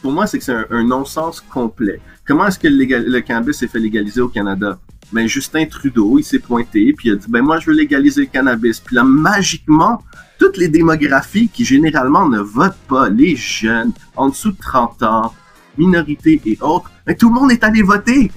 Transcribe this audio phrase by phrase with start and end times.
[0.00, 2.00] Pour moi, c'est que c'est un, non-sens complet.
[2.26, 4.78] Comment est-ce que le, cannabis s'est fait légaliser au Canada?
[5.12, 8.26] Ben, Justin Trudeau, il s'est pointé, puis a dit, ben, moi, je veux légaliser le
[8.26, 8.80] cannabis.
[8.80, 10.02] Puis là, magiquement,
[10.38, 15.34] toutes les démographies qui généralement ne votent pas, les jeunes, en dessous de 30 ans,
[15.78, 18.32] minorités et autres, ben, tout le monde est allé voter.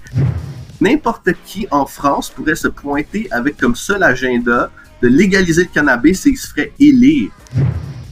[0.81, 4.69] N'importe qui en France pourrait se pointer avec comme seul agenda
[5.05, 7.29] de légaliser le cannabis et il se ferait élire.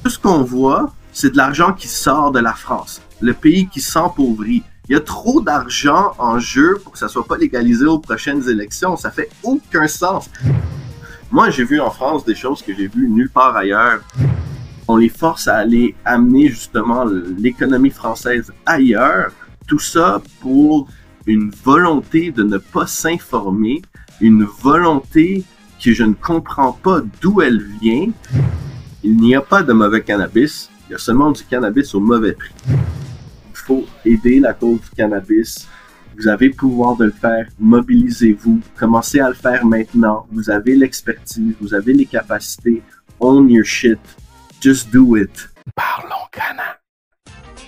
[0.03, 3.81] Tout ce qu'on voit, c'est de l'argent qui sort de la France, le pays qui
[3.81, 4.61] s'empauvrit.
[4.87, 8.47] Il y a trop d'argent en jeu pour que ça soit pas légalisé aux prochaines
[8.47, 8.95] élections.
[8.95, 10.29] Ça fait aucun sens.
[11.31, 14.01] Moi, j'ai vu en France des choses que j'ai vues nulle part ailleurs.
[14.87, 17.05] On les force à aller amener justement
[17.39, 19.31] l'économie française ailleurs.
[19.65, 20.87] Tout ça pour
[21.25, 23.81] une volonté de ne pas s'informer,
[24.21, 25.43] une volonté
[25.83, 28.07] que je ne comprends pas d'où elle vient.
[29.03, 32.33] Il n'y a pas de mauvais cannabis, il y a seulement du cannabis au mauvais
[32.33, 32.53] prix.
[32.69, 35.67] Il faut aider la cause du cannabis.
[36.17, 40.25] Vous avez le pouvoir de le faire, mobilisez-vous, commencez à le faire maintenant.
[40.31, 42.81] Vous avez l'expertise, vous avez les capacités.
[43.19, 43.99] Own your shit.
[44.61, 45.49] Just do it.
[45.75, 46.82] Parlons Cana.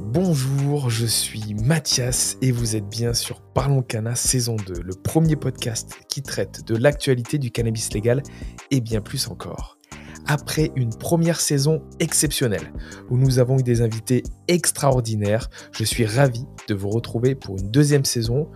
[0.00, 5.36] Bonjour, je suis Mathias et vous êtes bien sur Parlons Cana saison 2, le premier
[5.36, 8.22] podcast qui traite de l'actualité du cannabis légal
[8.70, 9.78] et bien plus encore.
[10.26, 12.72] Après une première saison exceptionnelle
[13.10, 17.70] où nous avons eu des invités extraordinaires, je suis ravi de vous retrouver pour une
[17.70, 18.48] deuxième saison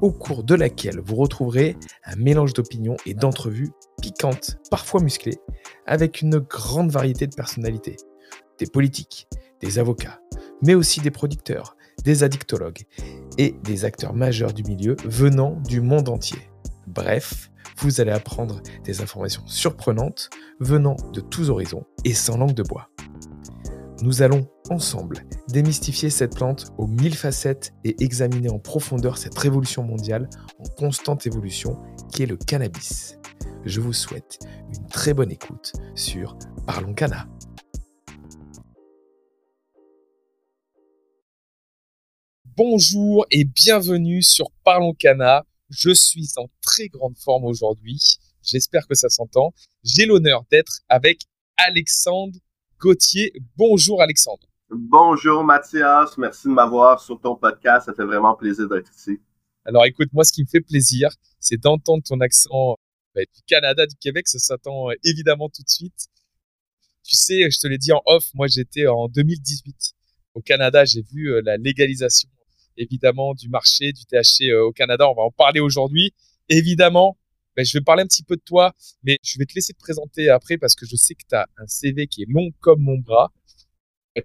[0.00, 3.70] au cours de laquelle vous retrouverez un mélange d'opinions et d'entrevues
[4.00, 5.38] piquantes, parfois musclées,
[5.86, 7.96] avec une grande variété de personnalités.
[8.58, 9.26] Des politiques,
[9.60, 10.20] des avocats,
[10.62, 12.84] mais aussi des producteurs, des addictologues
[13.38, 16.50] et des acteurs majeurs du milieu venant du monde entier.
[16.86, 22.62] Bref, vous allez apprendre des informations surprenantes venant de tous horizons et sans langue de
[22.62, 22.88] bois.
[24.02, 29.82] Nous allons ensemble démystifier cette plante aux mille facettes et examiner en profondeur cette révolution
[29.82, 30.28] mondiale
[30.58, 31.78] en constante évolution
[32.12, 33.18] qui est le cannabis.
[33.64, 34.38] Je vous souhaite
[34.74, 37.26] une très bonne écoute sur Parlons Cana.
[42.56, 45.44] Bonjour et bienvenue sur Parlons Cana.
[45.70, 48.00] Je suis en très grande forme aujourd'hui.
[48.44, 49.52] J'espère que ça s'entend.
[49.82, 51.22] J'ai l'honneur d'être avec
[51.56, 52.38] Alexandre
[52.78, 53.32] Gauthier.
[53.56, 54.46] Bonjour Alexandre.
[54.70, 57.86] Bonjour Mathias, merci de m'avoir sur ton podcast.
[57.86, 59.20] Ça fait vraiment plaisir d'être ici.
[59.64, 61.08] Alors écoute, moi ce qui me fait plaisir,
[61.40, 62.76] c'est d'entendre ton accent
[63.16, 64.28] bah, du Canada, du Québec.
[64.28, 66.06] Ça s'attend euh, évidemment tout de suite.
[67.02, 69.74] Tu sais, je te l'ai dit en off, moi j'étais en 2018
[70.34, 70.84] au Canada.
[70.84, 72.28] J'ai vu euh, la légalisation
[72.76, 75.08] évidemment du marché du THC euh, au Canada.
[75.08, 76.12] On va en parler aujourd'hui.
[76.48, 77.16] Évidemment,
[77.56, 79.78] ben, je vais parler un petit peu de toi, mais je vais te laisser te
[79.78, 82.80] présenter après parce que je sais que tu as un CV qui est long comme
[82.80, 83.32] mon bras.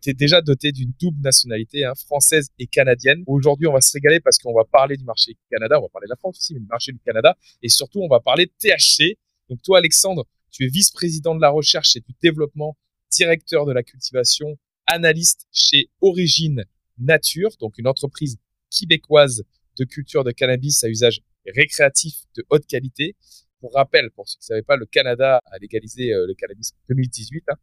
[0.02, 3.24] Tu es déjà doté d'une double nationalité, hein, française et canadienne.
[3.26, 5.90] Aujourd'hui, on va se régaler parce qu'on va parler du marché du Canada, on va
[5.90, 7.36] parler de la France aussi, mais du marché du Canada.
[7.64, 9.18] Et surtout, on va parler de THC.
[9.50, 12.78] Donc toi, Alexandre, tu es vice-président de la recherche et du développement,
[13.12, 16.66] directeur de la cultivation, analyste chez Origine
[17.00, 18.38] Nature, donc une entreprise
[18.70, 19.44] québécoise
[19.78, 23.16] de culture de cannabis à usage récréatif de haute qualité.
[23.62, 26.72] Pour rappel, pour ceux qui ne savaient pas, le Canada a légalisé euh, le cannabis
[26.74, 27.44] en 2018.
[27.50, 27.56] Hein.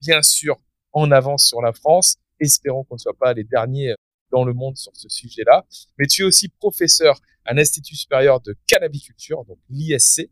[0.00, 0.60] Bien sûr,
[0.92, 2.16] en avance sur la France.
[2.40, 3.94] Espérons qu'on ne soit pas les derniers
[4.30, 5.64] dans le monde sur ce sujet-là.
[5.98, 10.28] Mais tu es aussi professeur à l'Institut supérieur de cannabiculture, donc l'ISC.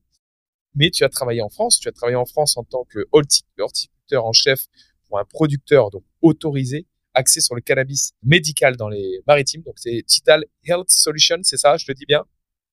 [0.74, 1.78] Mais tu as travaillé en France.
[1.78, 4.66] Tu as travaillé en France en tant que horticulteur en chef
[5.08, 9.62] pour un producteur donc autorisé axé sur le cannabis médical dans les maritimes.
[9.62, 12.25] Donc, c'est Tital Health Solution, c'est ça, je le dis bien?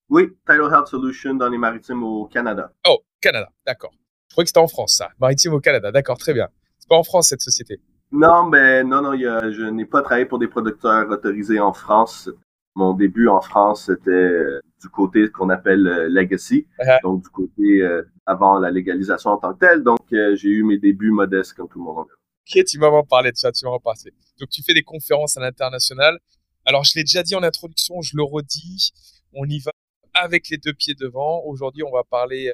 [0.09, 2.71] Oui, Title Health Solution dans les maritimes au Canada.
[2.87, 3.91] Oh, Canada, d'accord.
[4.29, 5.09] Je crois que c'était en France, ça.
[5.19, 6.47] Maritime au Canada, d'accord, très bien.
[6.79, 7.79] C'est pas en France, cette société?
[8.11, 11.73] Non, mais non, non, y a, je n'ai pas travaillé pour des producteurs autorisés en
[11.73, 12.29] France.
[12.75, 16.97] Mon début en France, c'était euh, du côté qu'on appelle euh, Legacy, Ah.
[17.03, 19.83] donc du côté euh, avant la légalisation en tant que telle.
[19.83, 22.07] Donc, euh, j'ai eu mes débuts modestes comme tout le monde.
[22.49, 24.11] Ok, tu m'as en parlé de ça, tu m'as en parlé.
[24.39, 26.17] Donc, tu fais des conférences à l'international.
[26.65, 28.91] Alors, je l'ai déjà dit en introduction, je le redis.
[29.33, 29.71] On y va
[30.15, 31.43] avec les deux pieds devant.
[31.45, 32.51] Aujourd'hui, on va parler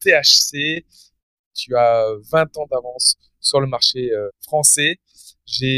[0.00, 0.84] THC.
[1.54, 4.98] Tu as 20 ans d'avance sur le marché euh, français.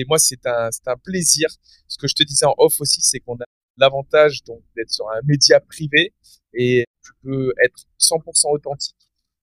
[0.08, 1.48] Moi, c'est un, c'est un plaisir.
[1.86, 3.44] Ce que je te disais en off aussi, c'est qu'on a
[3.76, 6.14] l'avantage donc d'être sur un média privé
[6.54, 8.96] et tu peux être 100% authentique.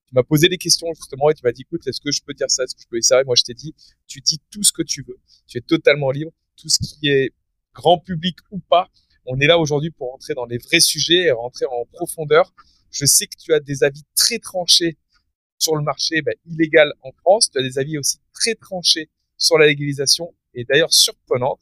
[0.07, 2.33] Tu m'as posé des questions justement et tu m'as dit écoute, est-ce que je peux
[2.33, 3.75] dire ça, est-ce que je peux dire ça Moi, je t'ai dit,
[4.07, 5.19] tu dis tout ce que tu veux.
[5.47, 6.31] Tu es totalement libre.
[6.55, 7.33] Tout ce qui est
[7.73, 8.89] grand public ou pas,
[9.25, 12.53] on est là aujourd'hui pour rentrer dans les vrais sujets et rentrer en profondeur.
[12.89, 14.97] Je sais que tu as des avis très tranchés
[15.59, 17.51] sur le marché ben, illégal en France.
[17.51, 21.59] Tu as des avis aussi très tranchés sur la légalisation et d'ailleurs surprenante.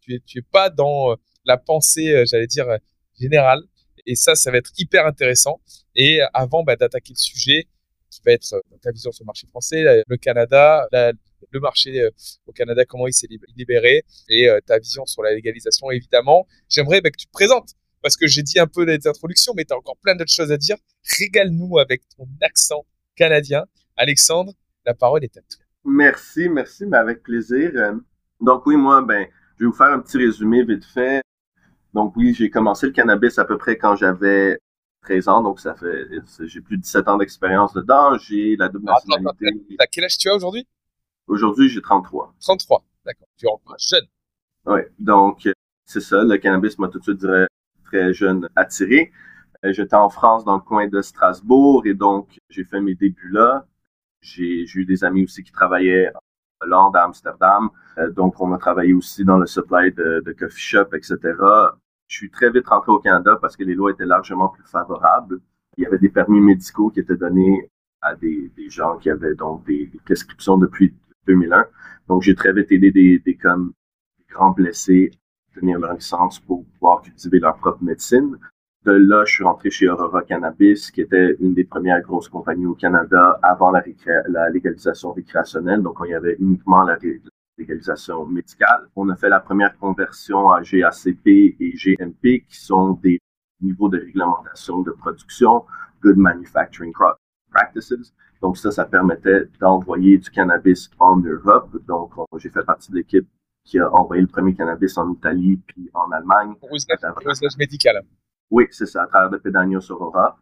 [0.00, 2.78] Tu es, tu es pas dans euh, la pensée, euh, j'allais dire, euh,
[3.18, 3.62] générale.
[4.06, 5.60] Et ça, ça va être hyper intéressant.
[5.94, 7.68] Et avant bah, d'attaquer le sujet,
[8.10, 12.08] qui va être ta vision sur le marché français, le Canada, le marché
[12.46, 16.46] au Canada, comment il s'est libéré, et ta vision sur la légalisation, évidemment.
[16.68, 17.70] J'aimerais bah, que tu te présentes,
[18.02, 20.52] parce que j'ai dit un peu les introductions, mais tu as encore plein d'autres choses
[20.52, 20.76] à dire.
[21.18, 22.84] Régale-nous avec ton accent
[23.16, 23.64] canadien.
[23.96, 24.52] Alexandre,
[24.84, 25.64] la parole est à toi.
[25.84, 27.72] Merci, merci, mais avec plaisir.
[28.40, 29.26] Donc oui, moi, ben,
[29.58, 31.22] je vais vous faire un petit résumé vite fait.
[31.92, 34.58] Donc oui, j'ai commencé le cannabis à peu près quand j'avais
[35.02, 36.06] 13 ans, donc ça fait
[36.40, 38.16] j'ai plus de 17 ans d'expérience dedans.
[38.18, 39.76] J'ai la double nationalité.
[39.78, 40.66] T'as quel âge tu as aujourd'hui?
[41.26, 42.34] Aujourd'hui, j'ai 33.
[42.40, 43.28] 33, d'accord.
[43.36, 44.06] Tu es encore jeune.
[44.66, 45.48] Oui, donc
[45.84, 46.22] c'est ça.
[46.22, 47.46] Le cannabis m'a tout de suite dirais,
[47.84, 49.12] très jeune attiré.
[49.64, 53.30] Euh, j'étais en France dans le coin de Strasbourg et donc j'ai fait mes débuts
[53.30, 53.66] là.
[54.20, 56.20] J'ai eu des amis aussi qui travaillaient en
[56.62, 57.70] Hollande, à Amsterdam.
[57.98, 61.18] Euh, donc, on a travaillé aussi dans le supply de, de coffee shop, etc.
[62.12, 65.40] Je suis très vite rentré au Canada parce que les lois étaient largement plus favorables.
[65.78, 67.70] Il y avait des permis médicaux qui étaient donnés
[68.02, 70.94] à des, gens qui avaient donc des, prescriptions depuis
[71.26, 71.64] 2001.
[72.08, 73.38] Donc, j'ai très vite aidé des,
[74.28, 75.10] grands blessés
[75.50, 78.38] à tenir leur licence pour pouvoir cultiver leur propre médecine.
[78.84, 82.66] De là, je suis rentré chez Aurora Cannabis, qui était une des premières grosses compagnies
[82.66, 83.82] au Canada avant la,
[84.28, 85.80] la légalisation récréationnelle.
[85.80, 86.98] Donc, on y avait uniquement la,
[87.58, 88.88] légalisation médicale.
[88.96, 93.20] On a fait la première conversion à GACP et GMP, qui sont des
[93.60, 95.64] niveaux de réglementation de production,
[96.02, 96.92] Good Manufacturing
[97.50, 98.12] Practices.
[98.40, 101.76] Donc ça, ça permettait d'envoyer du cannabis en Europe.
[101.86, 103.28] Donc j'ai fait partie de l'équipe
[103.64, 106.54] qui a envoyé le premier cannabis en Italie puis en Allemagne.
[106.56, 108.02] Pour usage médical.
[108.50, 110.38] Oui, c'est ça, à travers de Pedanios Aurora.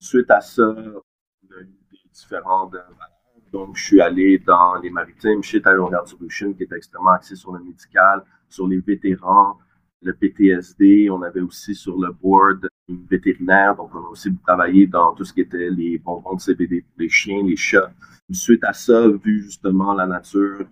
[0.00, 2.74] Suite à ça, on a eu des différentes
[3.54, 7.52] donc, je suis allé dans les maritimes chez Health Solutions, qui est extrêmement axé sur
[7.52, 9.60] le médical, sur les vétérans,
[10.02, 11.08] le PTSD.
[11.08, 13.76] On avait aussi sur le board une vétérinaire.
[13.76, 16.94] Donc, on a aussi travaillé dans tout ce qui était les bonbons de CBD pour
[16.98, 17.92] les chiens, les chats.
[18.32, 20.66] Suite à ça, vu justement la nature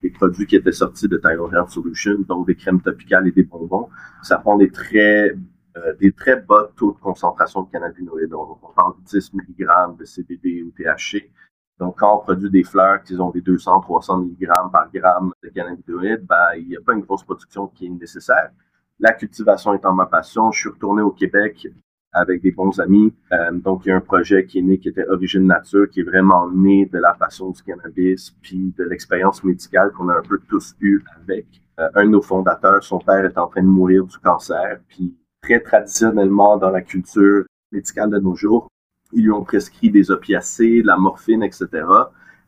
[0.00, 3.42] des produits qui étaient sortis de Tyler Health Solutions, donc des crèmes topicales et des
[3.42, 3.88] bonbons,
[4.22, 5.34] ça prend des très
[5.76, 8.30] euh, des très bas taux de concentration de cannabinoïdes.
[8.30, 11.30] Donc, on parle de 10 mg de CBD ou THC.
[11.78, 15.48] Donc, quand on produit des fleurs qui ont des 200, 300 mg par gramme de
[15.48, 18.50] cannabinoïdes, ben, il n'y a pas une grosse production qui est nécessaire.
[18.98, 21.68] La cultivation étant ma passion, je suis retourné au Québec
[22.12, 23.14] avec des bons amis.
[23.32, 26.00] Euh, donc, il y a un projet qui est né, qui était Origine Nature, qui
[26.00, 30.22] est vraiment né de la passion du cannabis, puis de l'expérience médicale qu'on a un
[30.22, 31.46] peu tous eu avec.
[31.78, 35.16] Euh, un de nos fondateurs, son père est en train de mourir du cancer, puis
[35.42, 38.68] très traditionnellement dans la culture médicale de nos jours,
[39.12, 41.66] ils lui ont prescrit des opiacés, de la morphine, etc.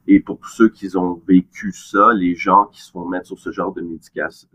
[0.07, 3.53] Et pour ceux qui ont vécu ça, les gens qui se font mettre sur ce
[3.53, 3.83] genre de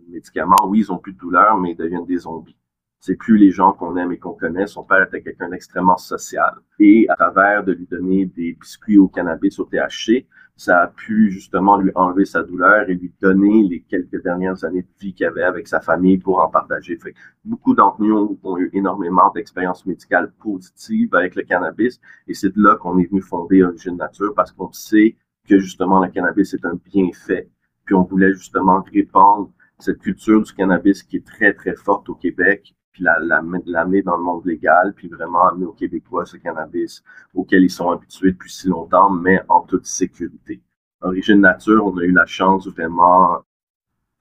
[0.07, 2.57] médicaments, oui, ils ont plus de douleur, mais ils deviennent des zombies.
[3.05, 4.65] C'est plus les gens qu'on aime et qu'on connaît.
[4.65, 6.55] Son père était quelqu'un d'extrêmement social.
[6.79, 11.29] Et à travers de lui donner des biscuits au cannabis, au THC, ça a pu
[11.29, 15.27] justement lui enlever sa douleur et lui donner les quelques dernières années de vie qu'il
[15.27, 16.97] avait avec sa famille pour en partager.
[16.97, 22.55] Fait beaucoup d'entre nous ont, eu énormément d'expériences médicales positives avec le cannabis et c'est
[22.55, 25.15] de là qu'on est venu fonder Origine Nature parce qu'on sait
[25.47, 27.51] que justement le cannabis est un bienfait.
[27.85, 32.15] Puis on voulait justement répandre cette culture du cannabis qui est très très forte au
[32.15, 36.37] Québec puis l'amener la, la, dans le monde légal, puis vraiment amener aux Québécois ce
[36.37, 40.61] cannabis auquel ils sont habitués depuis si longtemps, mais en toute sécurité.
[41.01, 43.41] Origine Nature, on a eu la chance vraiment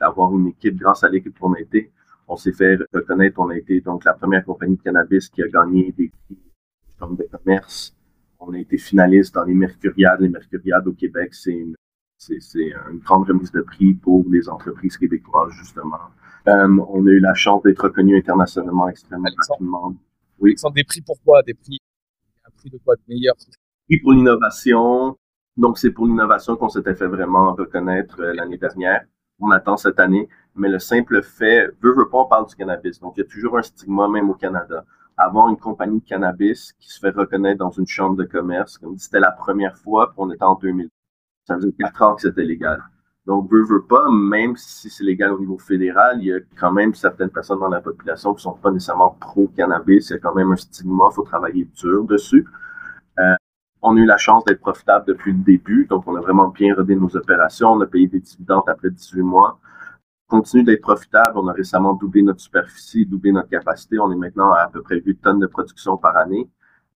[0.00, 1.92] d'avoir une équipe, grâce à l'équipe qu'on a été,
[2.26, 5.46] on s'est fait reconnaître, on a été donc la première compagnie de cannabis qui a
[5.46, 6.36] gagné des prix
[7.00, 7.94] de commerce.
[8.40, 10.20] On a été finaliste dans les Mercuriades.
[10.20, 11.76] Les Mercuriades au Québec, c'est une,
[12.18, 12.40] c'est,
[12.90, 16.00] une grande remise de prix pour les entreprises québécoises, justement.
[16.46, 19.94] Euh, on a eu la chance d'être reconnu internationalement extrêmement rapidement.
[20.38, 20.58] Oui.
[20.58, 21.78] Sont des prix pourquoi Des prix,
[22.44, 23.34] un prix de quoi de meilleur?
[23.88, 25.16] Prix pour l'innovation.
[25.56, 29.04] Donc, c'est pour l'innovation qu'on s'était fait vraiment reconnaître euh, l'année dernière.
[29.40, 30.28] On attend cette année.
[30.56, 33.00] Mais le simple fait, veut, veut pas, on parle du cannabis.
[33.00, 34.84] Donc, il y a toujours un stigma, même au Canada.
[35.16, 38.98] Avoir une compagnie de cannabis qui se fait reconnaître dans une chambre de commerce, comme
[38.98, 40.88] c'était la première fois, puis on était en 2000.
[41.46, 42.82] Ça faisait quatre ans que c'était légal.
[43.26, 46.72] Donc, veut, veut pas, même si c'est légal au niveau fédéral, il y a quand
[46.72, 50.10] même certaines personnes dans la population qui sont pas nécessairement pro-cannabis.
[50.10, 52.46] Il y a quand même un stigma, il faut travailler dur dessus.
[53.18, 53.34] Euh,
[53.82, 56.74] on a eu la chance d'être profitable depuis le début, donc on a vraiment bien
[56.74, 57.72] rodé nos opérations.
[57.72, 59.58] On a payé des dividendes après 18 mois.
[60.28, 61.38] On continue d'être profitable.
[61.38, 63.98] On a récemment doublé notre superficie, doublé notre capacité.
[63.98, 66.48] On est maintenant à à peu près 8 tonnes de production par année.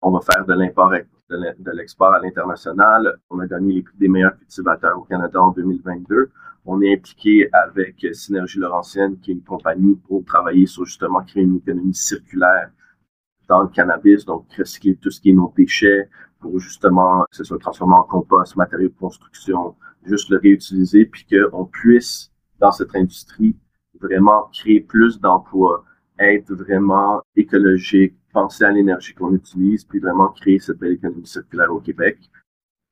[0.03, 0.93] On va faire de l'import
[1.31, 3.19] de l'export à l'international.
[3.31, 6.31] On a gagné les des meilleurs cultivateurs au Canada en 2022.
[6.65, 11.43] On est impliqué avec Synergie Laurentienne, qui est une compagnie pour travailler sur justement créer
[11.43, 12.71] une économie circulaire
[13.49, 16.09] dans le cannabis, donc recycler tout ce qui est nos déchets
[16.41, 21.27] pour justement que ce soit transformé en compost, matériaux de construction, juste le réutiliser, puis
[21.27, 23.57] qu'on puisse, dans cette industrie,
[24.01, 25.85] vraiment créer plus d'emplois,
[26.19, 31.73] être vraiment écologique, penser à l'énergie qu'on utilise, puis vraiment créer cette belle économie circulaire
[31.73, 32.19] au Québec.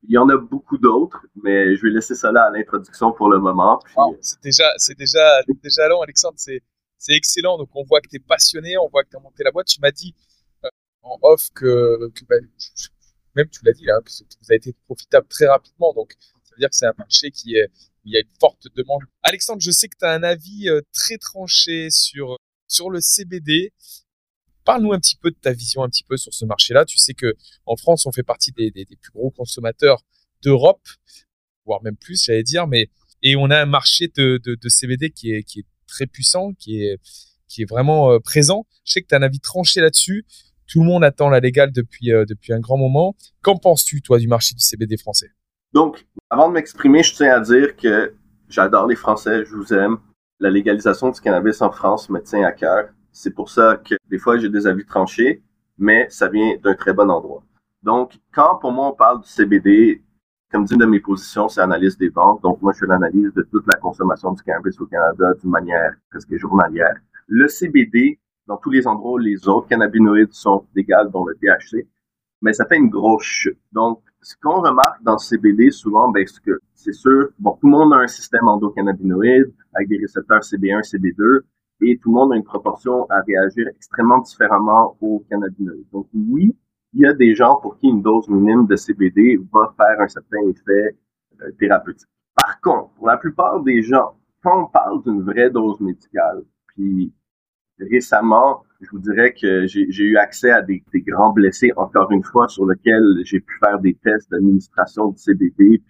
[0.03, 3.29] Il y en a beaucoup d'autres, mais je vais laisser ça là à l'introduction pour
[3.29, 3.79] le moment.
[3.83, 3.93] Puis...
[4.21, 6.35] c'est déjà, c'est déjà, déjà long, Alexandre.
[6.37, 6.61] C'est,
[6.97, 7.57] c'est excellent.
[7.57, 9.67] Donc, on voit que tu es passionné, on voit que tu as monté la boîte.
[9.67, 10.15] Tu m'as dit
[10.63, 10.69] euh,
[11.01, 12.47] en off que, que ben,
[13.35, 15.93] même tu l'as dit, hein, que vous avez été profitable très rapidement.
[15.93, 16.13] Donc,
[16.43, 17.69] ça veut dire que c'est un marché qui est,
[18.03, 19.01] il y a une forte demande.
[19.23, 23.73] Alexandre, je sais que tu as un avis euh, très tranché sur, sur le CBD.
[24.67, 26.83] Parle-nous un petit peu de ta vision un petit peu sur ce marché-là.
[26.83, 30.01] Tu sais que en France, on fait partie des, plus gros consommateurs
[30.43, 30.85] d'Europe,
[31.65, 32.89] voire même plus, j'allais dire, mais
[33.23, 36.99] et on a un marché de, CBD qui est, très puissant, qui est,
[37.47, 38.67] qui est vraiment euh, présent.
[38.83, 40.25] Je sais que tu as un avis tranché là-dessus.
[40.67, 43.15] Tout le monde attend la légale depuis, euh, depuis un grand moment.
[43.41, 45.31] Qu'en penses-tu, toi, du marché du CBD français?
[45.71, 48.13] Donc, avant de m'exprimer, je tiens à dire que
[48.49, 49.97] j'adore les Français, je vous aime.
[50.41, 52.89] La légalisation du cannabis en France me tient à cœur.
[53.19, 55.41] C'est pour ça que des fois j'ai des avis tranchés,
[55.79, 57.41] mais ça vient d'un très bon endroit.
[57.81, 60.03] Donc, quand pour moi on parle du CBD,
[60.51, 62.43] comme dit une de mes positions, c'est analyse des ventes.
[62.43, 65.95] Donc, moi, je fais l'analyse de toute la consommation du cannabis au Canada d'une manière
[66.11, 66.95] presque journalière.
[67.25, 71.87] Le CBD, dans tous les endroits où les autres cannabinoïdes sont égales, dont le THC,
[72.43, 73.57] mais ça fait une grosse chute.
[73.71, 77.65] Donc, ce qu'on remarque dans le CBD souvent, ben, c'est que c'est sûr, bon, tout
[77.65, 81.41] le monde a un système endocannabinoïde avec des récepteurs CB1, CB2,
[81.81, 85.89] et tout le monde a une proportion à réagir extrêmement différemment aux cannabinoïdes.
[85.91, 86.55] Donc oui,
[86.93, 90.07] il y a des gens pour qui une dose minime de CBD va faire un
[90.07, 90.97] certain effet
[91.41, 92.09] euh, thérapeutique.
[92.35, 97.13] Par contre, pour la plupart des gens, quand on parle d'une vraie dose médicale, puis
[97.79, 102.47] récemment, je vous dirais que j'ai eu accès à des, grands blessés, encore une fois,
[102.47, 105.81] sur lesquels j'ai pu faire des tests d'administration de CBD,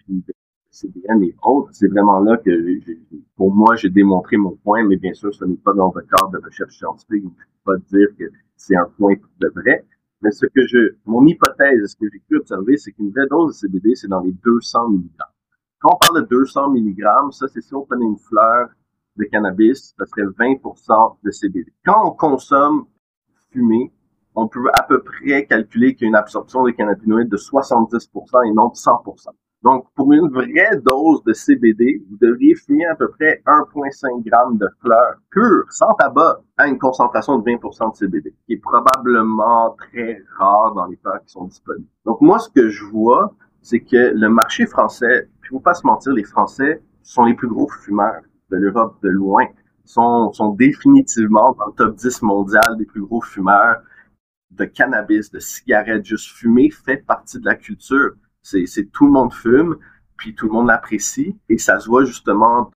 [0.78, 2.50] CBN et autres, c'est vraiment là que,
[3.36, 6.30] pour moi, j'ai démontré mon point, mais bien sûr, ce n'est pas dans le cadre
[6.30, 7.22] de recherche scientifique.
[7.22, 8.24] Je ne peux pas dire que
[8.56, 9.84] c'est un point de vrai.
[10.20, 13.54] Mais ce que je, mon hypothèse, ce que j'ai pu observer, c'est qu'une vraie dose
[13.54, 15.10] de CBD, c'est dans les 200 mg.
[15.80, 18.68] Quand on parle de 200 mg, ça, c'est si on prenait une fleur
[19.16, 21.72] de cannabis, ça serait 20% de CBD.
[21.84, 22.86] Quand on consomme
[23.52, 23.92] fumé,
[24.34, 28.48] on peut à peu près calculer qu'il y a une absorption de cannabinoïdes de 70%
[28.48, 29.28] et non de 100%.
[29.62, 34.30] Donc, pour une vraie dose de CBD, vous devriez fumer à peu près 1,5 g
[34.52, 39.76] de fleurs pures, sans tabac, à une concentration de 20% de CBD, qui est probablement
[39.78, 41.88] très rare dans les fleurs qui sont disponibles.
[42.04, 45.86] Donc, moi, ce que je vois, c'est que le marché français, puis faut pas se
[45.86, 49.44] mentir, les Français sont les plus gros fumeurs de l'Europe de loin,
[49.84, 53.82] sont, sont définitivement dans le top 10 mondial des plus gros fumeurs
[54.50, 58.12] de cannabis, de cigarettes, juste fumer fait partie de la culture.
[58.42, 59.76] C'est tout le monde fume,
[60.16, 62.70] puis tout le monde l'apprécie, et ça se voit justement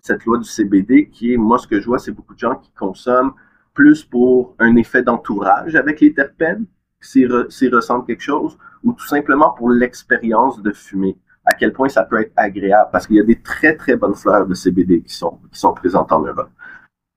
[0.00, 2.56] cette loi du CBD qui est, moi ce que je vois, c'est beaucoup de gens
[2.56, 3.32] qui consomment
[3.74, 6.66] plus pour un effet d'entourage avec les terpènes,
[7.00, 7.30] s'ils
[7.74, 11.16] ressentent quelque chose, ou tout simplement pour l'expérience de fumer.
[11.44, 14.14] À quel point ça peut être agréable, parce qu'il y a des très très bonnes
[14.14, 16.50] fleurs de CBD qui sont, qui sont présentes en Europe.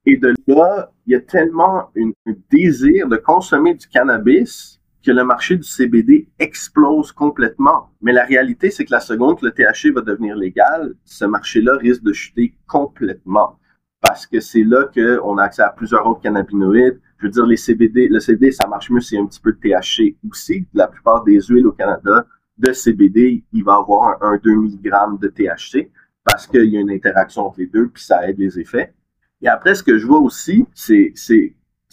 [0.06, 5.24] Et de là, il y a tellement un désir de consommer du cannabis que le
[5.24, 7.90] marché du CBD explose complètement.
[8.00, 11.76] Mais la réalité, c'est que la seconde que le THC va devenir légal, ce marché-là
[11.76, 13.58] risque de chuter complètement.
[14.00, 17.00] Parce que c'est là qu'on a accès à plusieurs autres cannabinoïdes.
[17.18, 19.40] Je veux dire, les CBD, le CBD, ça marche mieux s'il y a un petit
[19.40, 20.66] peu de THC aussi.
[20.74, 22.26] La plupart des huiles au Canada
[22.58, 25.90] de CBD, il va avoir un, un 2 mg de THC
[26.24, 28.92] parce qu'il y a une interaction entre les deux, puis ça aide les effets.
[29.40, 31.12] Et après, ce que je vois aussi, c'est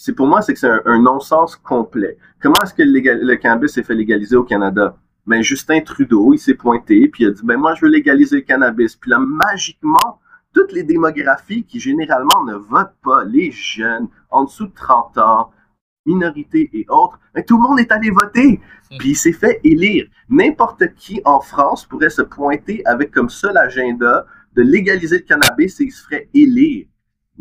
[0.00, 2.16] c'est pour moi, c'est que c'est un, non-sens complet.
[2.40, 4.96] Comment est-ce que le, cannabis s'est fait légaliser au Canada?
[5.26, 8.36] Ben, Justin Trudeau, il s'est pointé, puis il a dit, ben, moi, je veux légaliser
[8.36, 8.96] le cannabis.
[8.96, 10.18] Puis là, magiquement,
[10.54, 15.50] toutes les démographies qui généralement ne votent pas, les jeunes, en dessous de 30 ans,
[16.06, 18.58] minorités et autres, ben, tout le monde est allé voter.
[18.90, 18.96] Hmm.
[18.98, 20.06] Puis il s'est fait élire.
[20.30, 24.24] N'importe qui en France pourrait se pointer avec comme seul agenda
[24.56, 26.86] de légaliser le cannabis et il se ferait élire.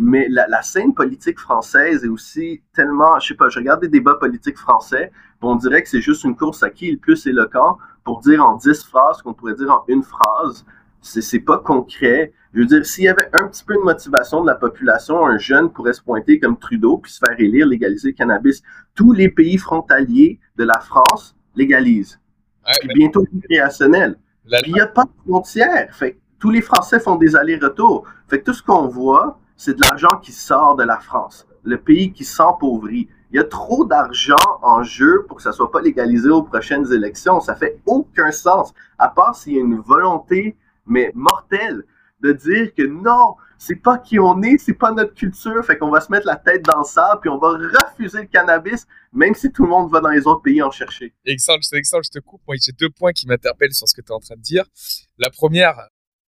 [0.02, 3.90] Mais la, la, scène politique française est aussi tellement, je sais pas, je regarde des
[3.90, 7.26] débats politiques français, on dirait que c'est juste une course à qui est le plus
[7.26, 10.66] éloquent pour dire en dix phrases qu'on pourrait dire en une phrase.
[11.02, 12.34] C'est pas concret.
[12.54, 15.38] Je veux dire, s'il y avait un petit peu de motivation de la population, un
[15.38, 18.62] jeune pourrait se pointer comme Trudeau puis se faire élire, légaliser le cannabis.
[18.96, 22.20] Tous les pays frontaliers de la France légalisent.
[22.68, 24.18] Ouais, puis bientôt réactionnel.
[24.46, 25.94] Puis il n'y a pas de frontières.
[25.96, 28.06] Fait tous les Français font des allers-retours.
[28.28, 31.46] Fait que tout ce qu'on voit, c'est de l'argent qui sort de la France.
[31.64, 33.10] Le pays qui s'empauvrit.
[33.32, 36.92] Il y a trop d'argent en jeu pour que ça soit pas légalisé aux prochaines
[36.94, 37.42] élections.
[37.42, 38.74] Ça fait aucun sens.
[38.98, 40.56] À part s'il y a une volonté,
[40.88, 41.84] mais mortelle,
[42.22, 45.92] de dire que non, c'est pas qui on est, c'est pas notre culture, fait qu'on
[45.92, 49.36] va se mettre la tête dans le sable, puis on va refuser le cannabis, même
[49.36, 51.14] si tout le monde va dans les autres pays en chercher.
[51.26, 52.42] Excellent, je te coupe.
[52.48, 54.64] Moi, j'ai deux points qui m'interpellent sur ce que tu es en train de dire.
[55.18, 55.76] La première,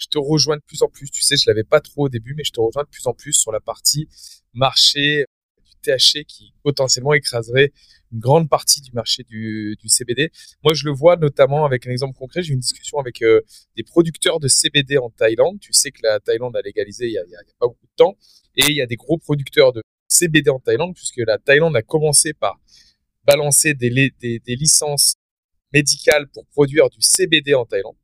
[0.02, 1.10] je te rejoins de plus en plus.
[1.12, 3.14] Tu sais, je l'avais pas trop au début, mais je te rejoins de plus en
[3.14, 4.08] plus sur la partie
[4.54, 5.26] marché
[5.64, 7.72] du THC qui potentiellement écraserait
[8.12, 10.32] une grande partie du marché du, CBD.
[10.64, 12.42] Moi, je le vois notamment avec un exemple concret.
[12.42, 13.42] J'ai eu une discussion avec euh,
[13.78, 15.60] des producteurs de CBD en Thaïlande.
[15.60, 17.24] Tu sais que la Thaïlande a légalisé il y a,
[17.60, 18.18] pas beaucoup de temps.
[18.58, 21.84] Et il y a des gros producteurs de CBD en Thaïlande, puisque la Thaïlande a
[21.84, 22.60] commencé par
[23.24, 24.12] balancer des
[24.48, 25.16] licences
[25.74, 27.96] médicales pour produire du CBD en Thaïlande.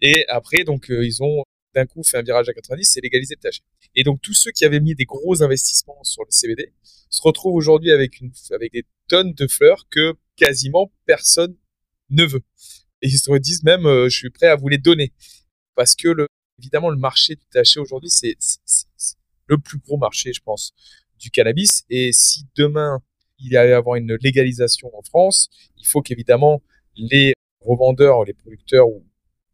[0.00, 3.34] Et après, donc, euh, ils ont d'un coup fait un virage à 90, c'est légaliser
[3.34, 3.62] le THC.
[3.96, 6.72] Et donc, tous ceux qui avaient mis des gros investissements sur le CBD
[7.10, 11.56] se retrouvent aujourd'hui avec, avec des tonnes de fleurs que quasiment personne
[12.10, 12.42] ne veut.
[13.02, 15.12] Et ils se disent même, euh, je suis prêt à vous les donner.
[15.74, 16.28] Parce que, le,
[16.58, 18.36] évidemment, le marché du THC aujourd'hui, c'est
[19.46, 20.72] le plus gros marché, je pense,
[21.18, 21.84] du cannabis.
[21.90, 23.02] Et si demain,
[23.38, 26.62] il y avait avoir une légalisation en France, il faut qu'évidemment,
[26.96, 29.04] les revendeurs, les producteurs ou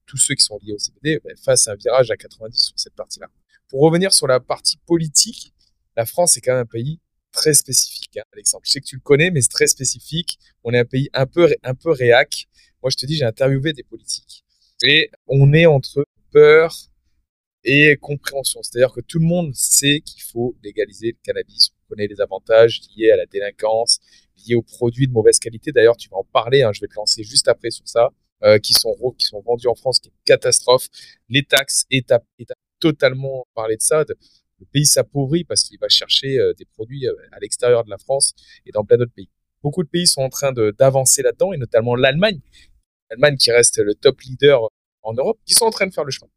[0.07, 2.95] tous ceux qui sont liés au CBD ben, fassent un virage à 90 sur cette
[2.95, 3.29] partie-là.
[3.69, 5.55] Pour revenir sur la partie politique,
[5.97, 7.01] la France est quand même un pays
[7.33, 8.63] très spécifique, hein, Alexandre.
[8.67, 10.39] Je sais que tu le connais, mais c'est très spécifique.
[10.65, 12.49] On est un pays un peu, un peu réac.
[12.83, 14.45] Moi, je te dis, j'ai interviewé des politiques.
[14.83, 16.75] Et on est entre peur
[17.65, 18.63] et compréhension.
[18.63, 21.71] C'est-à-dire que tout le monde sait qu'il faut légaliser le cannabis.
[21.91, 23.99] On connaît les avantages liés à la délinquance,
[24.47, 25.73] liés aux produits de mauvaise qualité.
[25.73, 28.11] D'ailleurs, tu vas en parler, hein, je vais te lancer juste après sur ça,
[28.45, 30.87] euh, qui sont qui sont vendus en France, qui est une catastrophe.
[31.29, 32.21] Les taxes, et t'as
[32.79, 34.05] totalement parlé de ça.
[34.59, 37.99] Le pays s'appauvrit parce qu'il va chercher euh, des produits euh, à l'extérieur de la
[37.99, 38.35] France
[38.67, 39.31] et dans plein d'autres pays.
[39.63, 42.41] Beaucoup de pays sont en train d'avancer là-dedans, et notamment l'Allemagne.
[43.11, 44.69] L'Allemagne qui reste le top leader
[45.03, 46.31] en Europe, qui sont en train de faire le chemin.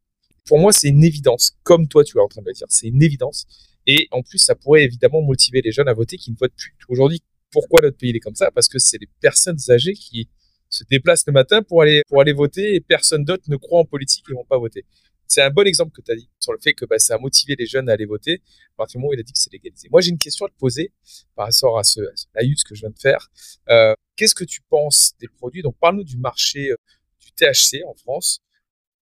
[0.46, 2.88] Pour moi, c'est une évidence, comme toi tu es en train de le dire, c'est
[2.88, 3.46] une évidence.
[3.86, 6.74] Et en plus, ça pourrait évidemment motiver les jeunes à voter qui ne votent plus.
[6.88, 8.50] Aujourd'hui, pourquoi notre pays est comme ça?
[8.50, 10.28] Parce que c'est les personnes âgées qui
[10.70, 13.84] se déplacent le matin pour aller pour aller voter et personne d'autre ne croit en
[13.84, 14.84] politique et vont pas voter.
[15.26, 17.18] C'est un bon exemple que tu as dit sur le fait que bah, ça a
[17.18, 18.42] motivé les jeunes à aller voter
[18.74, 19.88] à partir du moment où il a dit que c'est légalisé.
[19.90, 20.92] Moi, j'ai une question à te poser
[21.34, 23.30] par rapport à ce, à ce que je viens de faire.
[23.68, 25.62] Euh, Qu'est-ce que tu penses des produits?
[25.62, 26.76] Donc, parle-nous du marché euh,
[27.20, 28.40] du THC en France.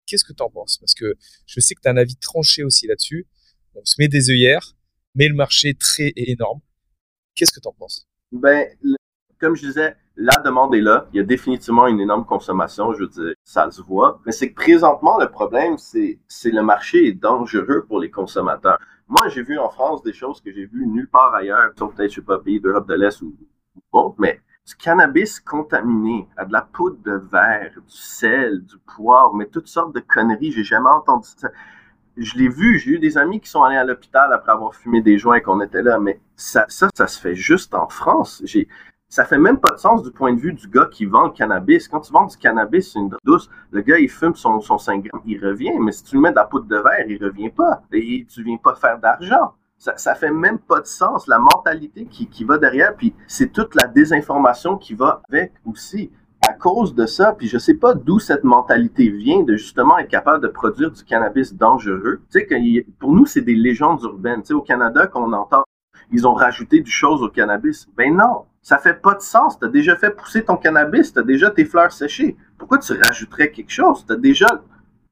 [0.06, 0.78] Qu'est-ce que tu en penses?
[0.78, 1.14] Parce que
[1.46, 3.26] je sais que tu as un avis tranché aussi là-dessus.
[3.74, 4.74] On se met des œillères,
[5.14, 6.60] mais le marché est très énorme.
[7.34, 8.06] Qu'est-ce que tu en penses?
[8.30, 8.66] Ben,
[9.40, 11.08] comme je disais, la demande est là.
[11.12, 14.20] Il y a définitivement une énorme consommation, je veux dire, ça se voit.
[14.26, 18.78] Mais c'est que présentement, le problème, c'est, c'est le marché est dangereux pour les consommateurs.
[19.08, 22.16] Moi, j'ai vu en France des choses que j'ai vues nulle part ailleurs, peut-être, je
[22.16, 23.34] sais pas, pays d'Europe de l'Est ou
[23.92, 29.34] autre, mais du cannabis contaminé à de la poudre de verre, du sel, du poivre,
[29.34, 30.52] mais toutes sortes de conneries.
[30.52, 31.48] J'ai jamais entendu ça.
[32.16, 35.00] Je l'ai vu, j'ai eu des amis qui sont allés à l'hôpital après avoir fumé
[35.00, 38.42] des joints et qu'on était là, mais ça, ça, se fait juste en France.
[38.44, 38.68] J'ai,
[39.08, 41.32] ça fait même pas de sens du point de vue du gars qui vend le
[41.32, 41.88] cannabis.
[41.88, 43.50] Quand tu vends du cannabis, c'est une douce.
[43.70, 45.78] Le gars, il fume son, son 5 grammes, il revient.
[45.80, 47.82] Mais si tu lui mets de la poudre de verre, il revient pas.
[47.92, 49.54] Et tu viens pas faire d'argent.
[49.78, 51.26] Ça, ça fait même pas de sens.
[51.26, 56.10] La mentalité qui, qui va derrière, puis c'est toute la désinformation qui va avec aussi.
[56.52, 60.42] Cause de ça, puis je sais pas d'où cette mentalité vient de justement être capable
[60.42, 62.20] de produire du cannabis dangereux.
[62.30, 64.42] Tu sais, pour nous, c'est des légendes urbaines.
[64.42, 65.64] Tu sais, au Canada, qu'on entend,
[66.10, 67.88] ils ont rajouté du chose au cannabis.
[67.96, 69.58] Ben non, ça fait pas de sens.
[69.58, 72.36] Tu as déjà fait pousser ton cannabis, tu as déjà tes fleurs séchées.
[72.58, 74.04] Pourquoi tu rajouterais quelque chose?
[74.06, 74.46] Tu as déjà,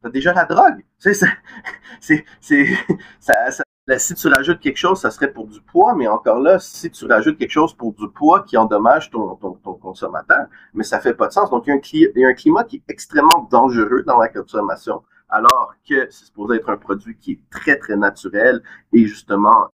[0.04, 0.84] as déjà la drogue.
[1.00, 1.26] Tu sais,
[2.00, 2.66] c'est, c'est,
[3.20, 6.58] ça, ça, si tu rajoutes quelque chose, ça serait pour du poids, mais encore là,
[6.60, 10.84] si tu rajoutes quelque chose pour du poids qui endommage ton, ton, ton consommateur, mais
[10.84, 11.50] ça fait pas de sens.
[11.50, 14.28] Donc, il y, a un y a un climat qui est extrêmement dangereux dans la
[14.28, 19.68] consommation, alors que c'est supposé être un produit qui est très, très naturel et justement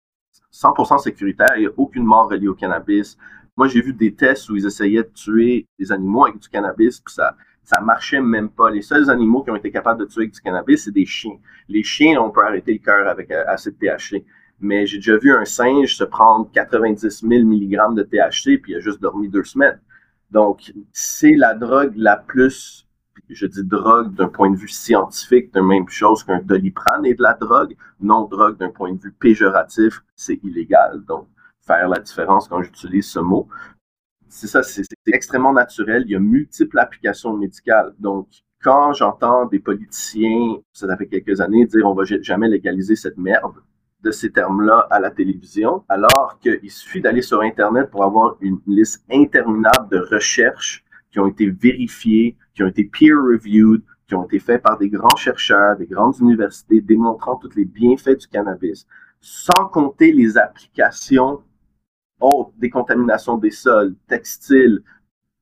[0.52, 1.52] 100% sécuritaire.
[1.57, 3.18] Il n'y a aucune mort reliée au cannabis.
[3.57, 7.00] Moi, j'ai vu des tests où ils essayaient de tuer des animaux avec du cannabis,
[7.00, 8.70] puis ça, Ça marchait même pas.
[8.70, 11.37] Les seuls animaux qui ont été capables de tuer avec du cannabis, c'est des chiens.
[11.68, 14.24] Les chiens, on peut arrêter le cœur avec euh, assez de THC.
[14.61, 18.76] Mais j'ai déjà vu un singe se prendre 90 000 mg de THC puis il
[18.76, 19.81] a juste dormi deux semaines.
[20.31, 22.87] Donc, c'est la drogue la plus,
[23.29, 27.22] je dis drogue d'un point de vue scientifique, de même chose qu'un doliprane est de
[27.22, 27.76] la drogue.
[28.00, 31.02] Non drogue d'un point de vue péjoratif, c'est illégal.
[31.09, 31.26] Donc,
[31.66, 33.48] faire la différence quand j'utilise ce mot
[34.28, 36.04] c'est ça, c'est extrêmement naturel.
[36.06, 37.94] Il y a multiples applications médicales.
[37.98, 38.28] Donc,
[38.62, 43.54] quand j'entends des politiciens, ça fait quelques années, dire on va jamais légaliser cette merde,
[44.02, 48.60] de ces termes-là à la télévision, alors qu'il suffit d'aller sur Internet pour avoir une
[48.66, 54.38] liste interminable de recherches qui ont été vérifiées, qui ont été peer-reviewed, qui ont été
[54.38, 58.86] faites par des grands chercheurs, des grandes universités, démontrant tous les bienfaits du cannabis,
[59.20, 61.42] sans compter les applications
[62.20, 64.83] autres, décontamination des sols, textiles.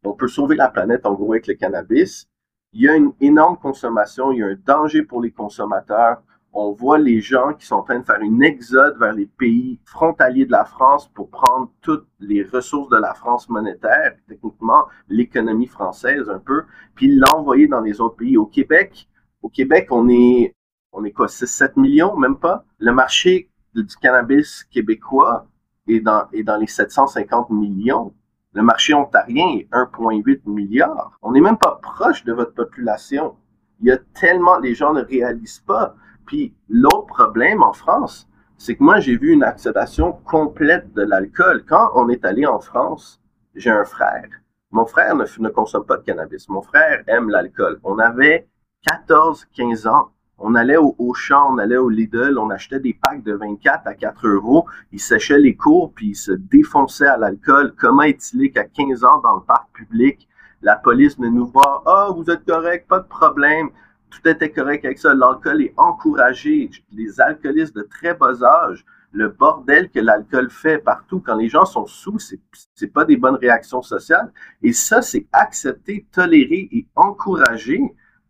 [0.05, 2.29] On peut sauver la planète en gros avec le cannabis.
[2.73, 6.23] Il y a une énorme consommation, il y a un danger pour les consommateurs.
[6.53, 9.81] On voit les gens qui sont en train de faire une exode vers les pays
[9.85, 15.67] frontaliers de la France pour prendre toutes les ressources de la France monétaire, techniquement l'économie
[15.67, 16.63] française un peu,
[16.95, 18.37] puis l'envoyer dans les autres pays.
[18.37, 19.09] Au Québec,
[19.43, 20.55] au Québec, on est,
[20.93, 22.65] on est quoi, 6-7 millions, même pas?
[22.79, 25.47] Le marché du cannabis québécois,
[25.87, 28.13] et dans, et dans les 750 millions.
[28.53, 31.19] Le marché ontarien est 1,8 milliard.
[31.23, 33.35] On n'est même pas proche de votre population.
[33.81, 35.97] Il y a tellement, les gens ne réalisent pas.
[36.27, 41.65] Puis l'autre problème en France, c'est que moi, j'ai vu une acceptation complète de l'alcool.
[41.69, 43.21] Quand on est allé en France,
[43.55, 44.29] j'ai un frère.
[44.71, 46.49] Mon frère ne, ne consomme pas de cannabis.
[46.49, 47.81] Mon frère aime l'alcool.
[47.85, 48.49] On avait
[48.87, 50.11] 14, 15 ans.
[50.39, 53.95] On allait au Auchan, on allait au Lidl, on achetait des packs de 24 à
[53.95, 54.67] 4 euros.
[54.93, 57.73] Il séchait les cours, puis il se défonçait à l'alcool.
[57.77, 60.29] Comment est-il qu'à 15 ans dans le parc public,
[60.63, 63.69] la police ne nous voit, ah, oh, vous êtes correct, pas de problème.
[64.11, 65.15] Tout était correct avec ça.
[65.15, 66.71] L'alcool est encouragé.
[66.93, 71.65] Les alcoolistes de très bas âge, le bordel que l'alcool fait partout quand les gens
[71.65, 74.33] sont sous, c'est pas des bonnes réactions sociales.
[74.63, 77.81] Et ça, c'est accepté, toléré et encouragé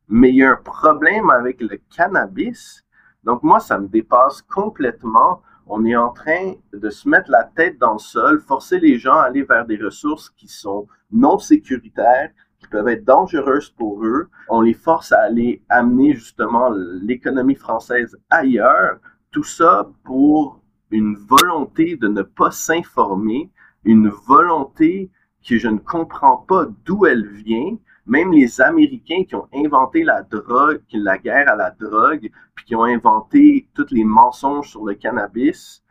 [0.09, 2.85] mais il y a un problème avec le cannabis.
[3.25, 5.43] Donc moi, ça me dépasse complètement.
[5.67, 9.17] On est en train de se mettre la tête dans le sol, forcer les gens
[9.17, 14.29] à aller vers des ressources qui sont non sécuritaires, qui peuvent être dangereuses pour eux.
[14.49, 18.99] On les force à aller amener justement l'économie française ailleurs.
[19.31, 23.51] Tout ça pour une volonté de ne pas s'informer,
[23.85, 25.11] une volonté
[25.47, 30.23] que je ne comprends pas d'où elle vient, même les Américains qui ont inventé la
[30.23, 34.95] drogue, la guerre à la drogue, puis qui ont inventé tous les mensonges sur le
[34.95, 35.83] cannabis,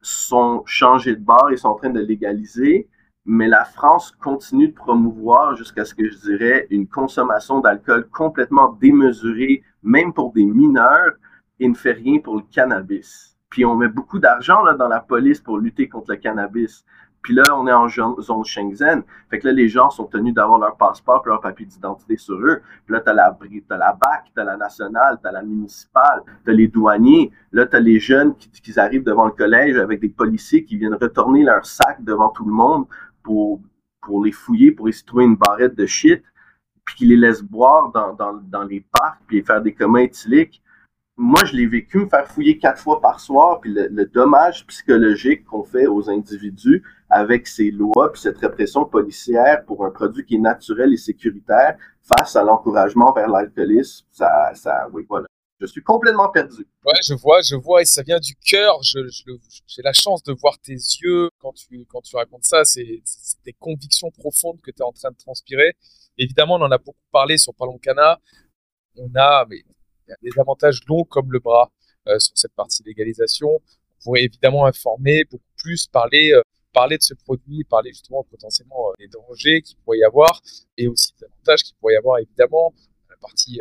[0.00, 2.88] sont changés de bord et sont en train de légaliser.
[3.24, 8.72] Mais la France continue de promouvoir jusqu'à ce que je dirais une consommation d'alcool complètement
[8.80, 11.12] démesurée, même pour des mineurs,
[11.60, 13.36] et ne fait rien pour le cannabis.
[13.50, 16.84] Puis on met beaucoup d'argent là dans la police pour lutter contre le cannabis.
[17.22, 19.02] Puis là, on est en zone Schengen.
[19.28, 22.36] Fait que là, les gens sont tenus d'avoir leur passeport et leur papier d'identité sur
[22.36, 22.62] eux.
[22.84, 26.68] Puis là, t'as la, as la BAC, t'as la nationale, t'as la municipale, t'as les
[26.68, 27.30] douaniers.
[27.52, 31.42] Là, t'as les jeunes qui, arrivent devant le collège avec des policiers qui viennent retourner
[31.42, 32.86] leur sac devant tout le monde
[33.22, 33.60] pour,
[34.00, 36.22] pour les fouiller, pour essayer de trouver une barrette de shit,
[36.84, 40.62] puis qui les laissent boire dans, dans, dans les parcs, puis faire des communs éthyliques
[41.20, 45.44] moi, je l'ai vécu, me faire fouiller quatre fois par soir, puis le, dommage psychologique
[45.44, 50.36] qu'on fait aux individus avec ces lois, puis cette répression policière pour un produit qui
[50.36, 55.26] est naturel et sécuritaire face à l'encouragement vers l'alcoolisme, ça, ça, oui, voilà.
[55.60, 56.68] Je suis complètement perdu.
[56.84, 58.78] Ouais, je vois, je vois, et ça vient du cœur.
[58.84, 62.64] j'ai la chance de voir tes yeux quand tu, quand tu racontes ça.
[62.64, 63.02] C'est,
[63.44, 65.72] des convictions profondes que tu es en train de transpirer.
[66.16, 68.20] Évidemment, on en a beaucoup parlé sur Parlons Cana.
[68.96, 69.64] On a, mais
[70.22, 71.70] il des avantages longs comme le bras
[72.08, 73.48] euh, sur cette partie légalisation.
[73.50, 76.42] On pourrait évidemment informer beaucoup plus, parler, euh,
[76.72, 80.40] parler de ce produit, parler justement potentiellement euh, des dangers qu'il pourrait y avoir
[80.76, 82.72] et aussi des avantages qu'il pourrait y avoir évidemment.
[83.10, 83.60] La partie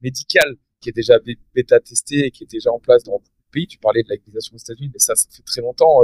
[0.00, 1.18] médicale qui est déjà
[1.54, 3.66] bêta-testée et qui est déjà en place dans beaucoup de pays.
[3.66, 6.00] Tu parlais de légalisation aux États-Unis, mais ça, ça fait très longtemps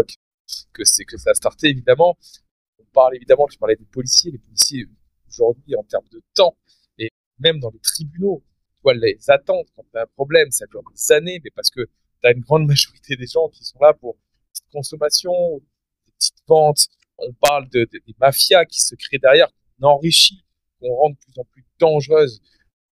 [0.72, 2.16] que, c'est que ça a starté évidemment.
[2.78, 4.86] On parle évidemment, tu parlais des policiers, les policiers
[5.28, 6.56] aujourd'hui en termes de temps
[6.98, 8.44] et même dans les tribunaux,
[8.94, 12.26] les attentes quand tu as un problème, ça dure des années, mais parce que tu
[12.26, 14.16] as une grande majorité des gens qui sont là pour
[14.52, 15.32] petite consommation,
[16.06, 16.86] des petites ventes.
[17.18, 20.44] On parle de, des mafias qui se créent derrière, qu'on enrichit,
[20.80, 22.40] qu'on rend de plus en plus dangereuse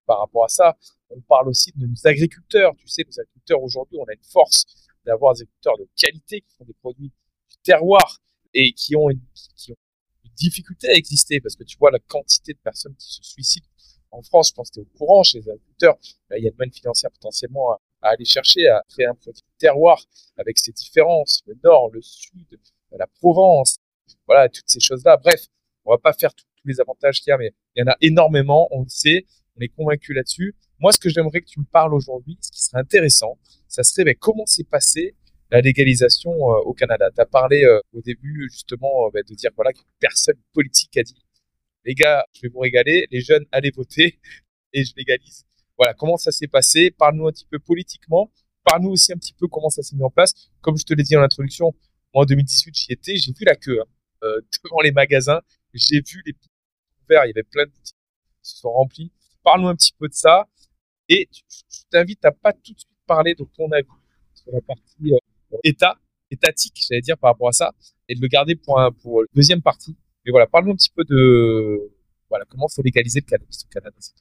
[0.05, 0.77] par rapport à ça.
[1.09, 2.75] On parle aussi de nos agriculteurs.
[2.75, 4.65] Tu sais, nos agriculteurs aujourd'hui, on a une force
[5.05, 7.11] d'avoir des agriculteurs de qualité qui font des produits
[7.49, 8.19] du terroir
[8.53, 9.07] et qui ont
[9.55, 9.77] qui ont
[10.25, 13.67] une difficulté à exister parce que tu vois la quantité de personnes qui se suicident
[14.11, 15.97] en France, je pense que tu es au courant, chez les agriculteurs,
[16.29, 19.43] bah, il y a de manne financière potentiellement à, aller chercher, à créer un produit
[19.57, 20.03] terroir
[20.37, 22.59] avec ses différences, le nord, le sud,
[22.91, 23.77] la Provence,
[24.25, 25.17] voilà, toutes ces choses-là.
[25.17, 25.45] Bref,
[25.85, 27.97] on va pas faire tous les avantages qu'il y a, mais il y en a
[28.01, 29.25] énormément, on le sait,
[29.57, 30.55] on est convaincu là-dessus.
[30.79, 34.05] Moi, ce que j'aimerais que tu me parles aujourd'hui, ce qui serait intéressant, ça serait
[34.05, 35.15] ben, comment s'est passé
[35.51, 37.09] la légalisation euh, au Canada?
[37.13, 40.95] Tu as parlé euh, au début justement euh, ben, de dire voilà que personne politique
[40.97, 41.15] a dit
[41.85, 44.19] les gars, je vais vous régaler, les jeunes allez voter
[44.73, 45.45] et je légalise.
[45.77, 46.91] Voilà, comment ça s'est passé?
[46.91, 48.31] Parle-nous un petit peu politiquement.
[48.63, 50.33] Parle-nous aussi un petit peu comment ça s'est mis en place.
[50.61, 51.73] Comme je te l'ai dit en introduction,
[52.13, 53.85] moi en 2018 j'y étais, j'ai vu la queue hein,
[54.63, 55.41] devant les magasins,
[55.73, 56.33] j'ai vu les
[57.07, 57.71] verts, il y avait plein de
[58.41, 59.11] qui se sont remplis.
[59.43, 60.47] Parle-nous un petit peu de ça.
[61.07, 63.87] Et je t'invite à pas tout de suite parler de ton avis
[64.35, 65.97] sur la partie euh, état,
[66.29, 67.73] étatique, j'allais dire, par rapport à ça,
[68.07, 69.97] et de le garder pour, un, pour la deuxième partie.
[70.29, 71.89] Mais voilà, parle-nous un petit peu de
[72.49, 74.13] comment faut légaliser le cannabis.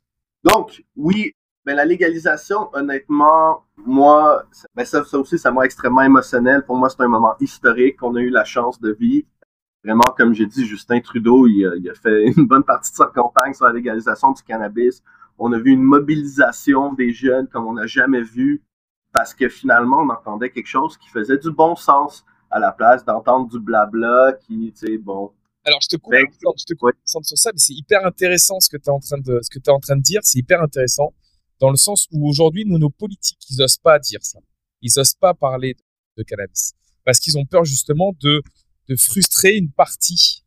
[0.42, 1.32] Donc, oui,
[1.66, 6.64] ben, la légalisation, honnêtement, moi, ben, ça, ça aussi, ça m'a extrêmement émotionnel.
[6.64, 9.28] Pour moi, c'est un moment historique qu'on a eu la chance de vivre.
[9.84, 12.96] Vraiment, comme j'ai dit, Justin Trudeau, il a, il a, fait une bonne partie de
[12.96, 15.02] sa campagne sur la légalisation du cannabis.
[15.36, 18.62] On a vu une mobilisation des jeunes comme on n'a jamais vu
[19.12, 23.04] parce que finalement, on entendait quelque chose qui faisait du bon sens à la place
[23.04, 25.32] d'entendre du blabla qui, tu sais, bon.
[25.64, 28.76] Alors, je te coupe, je te coupe sur ça, mais c'est hyper intéressant ce que
[28.76, 30.20] tu es en train de, ce que tu es en train de dire.
[30.22, 31.14] C'est hyper intéressant
[31.60, 34.38] dans le sens où aujourd'hui, nous, nos politiques, ils osent pas dire ça.
[34.80, 35.80] Ils osent pas parler de,
[36.18, 38.42] de cannabis parce qu'ils ont peur justement de,
[38.88, 40.44] de frustrer une partie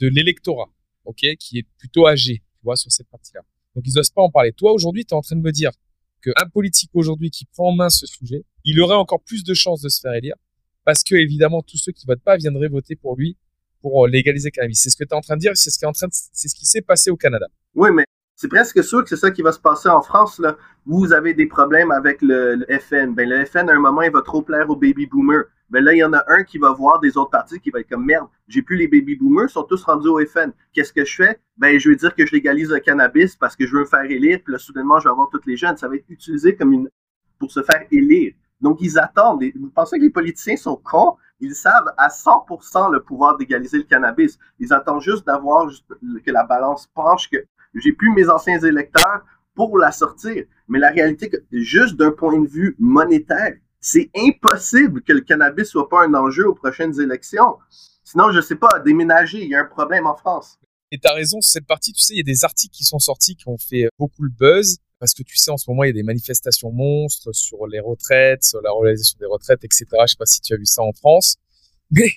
[0.00, 0.68] de l'électorat,
[1.04, 3.42] ok, qui est plutôt âgé, tu vois, sur cette partie-là.
[3.74, 4.52] Donc ils osent pas en parler.
[4.52, 5.70] Toi aujourd'hui, tu es en train de me dire
[6.22, 9.82] qu'un politique aujourd'hui qui prend en main ce sujet, il aurait encore plus de chances
[9.82, 10.36] de se faire élire
[10.84, 13.36] parce que évidemment tous ceux qui votent pas viendraient voter pour lui
[13.84, 14.80] pour euh, légaliser le cannabis.
[14.82, 15.84] C'est ce que tu es en train de dire, c'est ce qui
[16.32, 17.46] c'est ce qui s'est passé au Canada.
[17.74, 20.38] Oui, mais c'est presque sûr que c'est ça qui va se passer en France.
[20.38, 20.56] Là.
[20.86, 23.12] Vous avez des problèmes avec le, FN.
[23.14, 25.44] Ben, le FN, à un moment, il va trop plaire aux baby boomers.
[25.68, 27.80] Ben là, il y en a un qui va voir des autres partis qui va
[27.80, 30.50] être comme merde, j'ai plus les baby boomers, sont tous rendus au FN.
[30.72, 31.38] Qu'est-ce que je fais?
[31.58, 34.04] Ben, je veux dire que je légalise le cannabis parce que je veux me faire
[34.04, 35.76] élire, puis là, soudainement, je vais avoir toutes les jeunes.
[35.76, 36.88] Ça va être utilisé comme une
[37.38, 38.32] pour se faire élire.
[38.64, 39.44] Donc, ils attendent.
[39.60, 41.16] Vous pensez que les politiciens sont cons?
[41.38, 44.38] Ils savent à 100% le pouvoir d'égaliser le cannabis.
[44.58, 47.36] Ils attendent juste d'avoir que la balance penche, que
[47.74, 49.22] j'ai plus mes anciens électeurs
[49.54, 50.44] pour la sortir.
[50.66, 55.90] Mais la réalité, juste d'un point de vue monétaire, c'est impossible que le cannabis soit
[55.90, 57.58] pas un enjeu aux prochaines élections.
[58.02, 60.58] Sinon, je sais pas, déménager, il y a un problème en France.
[60.90, 62.98] Et tu as raison, cette partie, tu sais, il y a des articles qui sont
[62.98, 64.78] sortis qui ont fait beaucoup le buzz.
[65.04, 67.78] Parce que tu sais, en ce moment, il y a des manifestations monstres sur les
[67.78, 69.84] retraites, sur la réalisation des retraites, etc.
[69.84, 71.36] Je sais pas si tu as vu ça en France.
[71.90, 72.08] Mais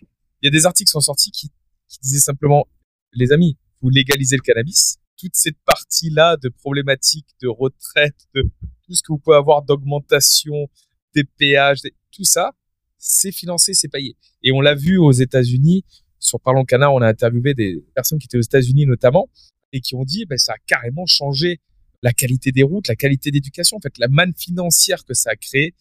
[0.41, 1.49] il y a des articles qui sont sortis qui,
[1.89, 2.65] qui disaient simplement,
[3.11, 4.99] les amis, vous légalisez le cannabis.
[5.17, 10.69] Toute cette partie-là de problématiques de retraite, de tout ce que vous pouvez avoir d'augmentation
[11.13, 11.79] des péages,
[12.11, 12.53] tout ça,
[12.97, 14.15] c'est financé, c'est payé.
[14.43, 15.83] Et on l'a vu aux États-Unis,
[16.19, 19.29] sur Parlons Canard, on a interviewé des personnes qui étaient aux États-Unis notamment,
[19.73, 21.59] et qui ont dit, ben, ça a carrément changé
[22.01, 25.35] la qualité des routes, la qualité d'éducation, en fait, la manne financière que ça a
[25.35, 25.73] créé,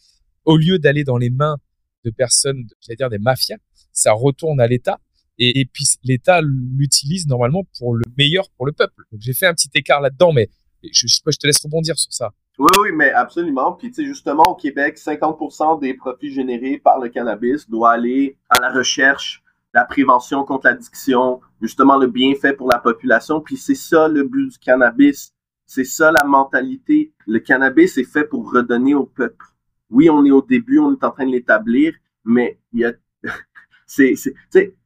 [0.44, 1.56] au lieu d'aller dans les mains
[2.04, 3.58] de personnes, j'allais dire des mafias,
[3.92, 4.98] ça retourne à l'État.
[5.38, 9.04] Et, puis l'État l'utilise normalement pour le meilleur pour le peuple.
[9.12, 10.48] Donc j'ai fait un petit écart là-dedans, mais
[10.82, 12.32] je, je, je te laisse rebondir sur ça.
[12.58, 13.72] Oui, oui, mais absolument.
[13.72, 18.38] Puis, tu sais, justement, au Québec, 50% des profits générés par le cannabis doit aller
[18.48, 19.42] à la recherche,
[19.74, 23.42] la prévention contre l'addiction, justement le bienfait pour la population.
[23.42, 25.34] Puis, c'est ça le but du cannabis.
[25.66, 27.12] C'est ça la mentalité.
[27.26, 29.44] Le cannabis est fait pour redonner au peuple.
[29.90, 32.92] Oui, on est au début, on est en train de l'établir, mais il y a,
[33.86, 34.14] c'est,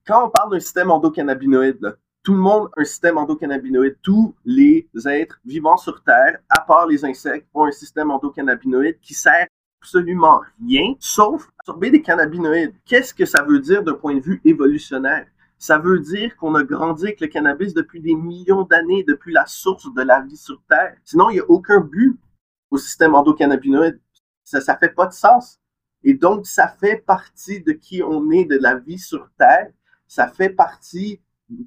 [0.07, 3.97] quand on parle d'un système endocannabinoïde, tout le monde a un système endocannabinoïde.
[4.03, 9.15] Tous les êtres vivants sur Terre, à part les insectes, ont un système endocannabinoïde qui
[9.15, 9.47] sert
[9.81, 12.75] absolument rien, sauf absorber des cannabinoïdes.
[12.85, 15.27] Qu'est-ce que ça veut dire d'un point de vue évolutionnaire?
[15.61, 19.45] Ça veut dire qu'on a grandi avec le cannabis depuis des millions d'années, depuis la
[19.45, 20.97] source de la vie sur Terre.
[21.05, 22.19] Sinon, il n'y a aucun but
[22.71, 24.01] au système endocannabinoïde.
[24.43, 25.61] Ça, ça fait pas de sens.
[26.03, 29.71] Et donc, ça fait partie de qui on est, de la vie sur Terre.
[30.07, 31.21] Ça fait partie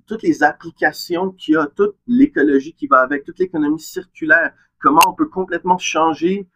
[0.07, 5.01] toutes les applications qu'il y a, toute l'écologie qui va avec, toute l'économie circulaire, comment
[5.05, 6.49] on peut complètement changer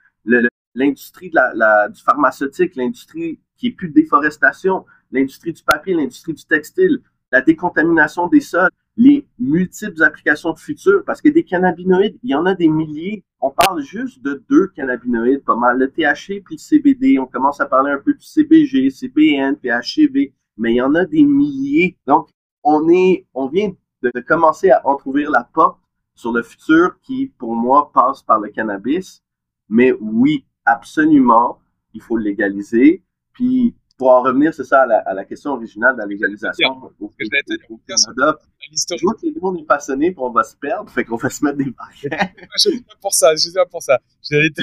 [0.73, 7.04] l'industrie du pharmaceutique, l'industrie qui est plus de déforestation, l'industrie du papier, l'industrie du textile,
[7.31, 12.45] la décontamination des sols, les multiples applications futures, parce que des cannabinoïdes, il y en
[12.45, 13.23] a des milliers.
[13.39, 17.19] On parle juste de deux cannabinoïdes, pas mal, le THC puis le CBD.
[17.19, 21.05] On commence à parler un peu du CBG, CBN, PHCV, mais il y en a
[21.05, 21.95] des milliers.
[22.07, 22.29] Donc,
[22.63, 25.79] on est, on vient de commencer à entrouvrir la porte
[26.15, 29.21] sur le futur qui, pour moi, passe par le cannabis.
[29.69, 31.59] Mais oui, absolument,
[31.93, 33.03] il faut le légaliser.
[33.33, 36.69] Puis, pour en revenir, c'est ça, à la, à la, question originale de la légalisation
[37.10, 38.38] Canada.
[38.60, 41.43] Je que le monde est passionné, puis on va se perdre, fait qu'on va se
[41.43, 42.31] mettre des barrières.
[42.57, 43.99] je suis pour ça, je suis là pour ça.
[44.21, 44.62] J'allais te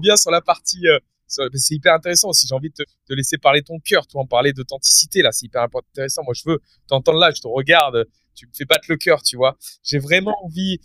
[0.00, 0.86] bien sur la partie...
[0.86, 2.46] Euh, c'est hyper intéressant aussi.
[2.46, 5.32] J'ai envie de te, laisser parler ton cœur, toi, en parler d'authenticité, là.
[5.32, 6.22] C'est hyper intéressant.
[6.24, 9.36] Moi, je veux t'entendre là, je te regarde, tu me fais battre le cœur, tu
[9.36, 9.56] vois.
[9.82, 10.78] J'ai vraiment envie.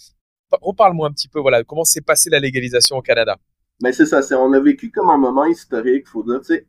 [0.51, 3.37] Reparle-moi un petit peu, voilà, comment s'est passée la légalisation au Canada?
[3.83, 6.67] Mais c'est ça, on a vécu comme un moment historique, faut dire, tu sais.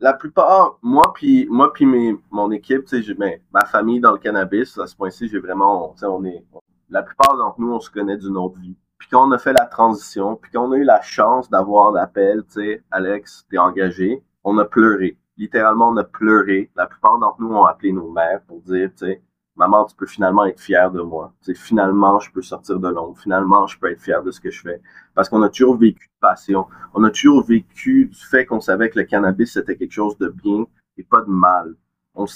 [0.00, 4.12] La plupart, moi puis moi puis mes, mon équipe, tu sais, ben, ma famille dans
[4.12, 6.44] le cannabis, à ce point-ci, j'ai vraiment, sais, on est,
[6.90, 8.76] la plupart d'entre nous, on se connaît d'une autre vie.
[8.98, 11.92] Puis quand on a fait la transition, puis quand on a eu la chance d'avoir
[11.92, 15.16] l'appel, tu sais, Alex, t'es engagé, on a pleuré.
[15.36, 16.70] Littéralement, on a pleuré.
[16.76, 19.22] La plupart d'entre nous ont appelé nos mères pour dire, tu sais,
[19.56, 21.32] maman, tu peux finalement être fière de moi.
[21.54, 23.18] Finalement, je peux sortir de l'ombre.
[23.18, 24.80] Finalement, je peux être fier de ce que je fais.
[25.14, 26.66] Parce qu'on a toujours vécu de passion.
[26.94, 30.28] On a toujours vécu du fait qu'on savait que le cannabis, c'était quelque chose de
[30.28, 31.74] bien et pas de mal.
[32.16, 32.26] On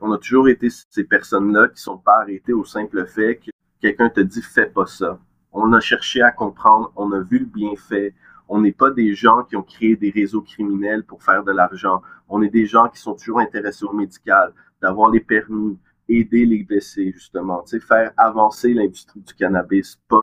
[0.00, 3.50] on a toujours été ces personnes-là qui sont pas arrêtées au simple fait que
[3.80, 5.18] quelqu'un te dit fais pas ça.
[5.52, 8.14] On a cherché à comprendre, on a vu le bienfait.
[8.48, 12.00] On n'est pas des gens qui ont créé des réseaux criminels pour faire de l'argent.
[12.30, 15.78] On est des gens qui sont toujours intéressés au médical, d'avoir les permis,
[16.08, 20.20] aider les blessés, justement, tu sais, faire avancer l'industrie du cannabis, pas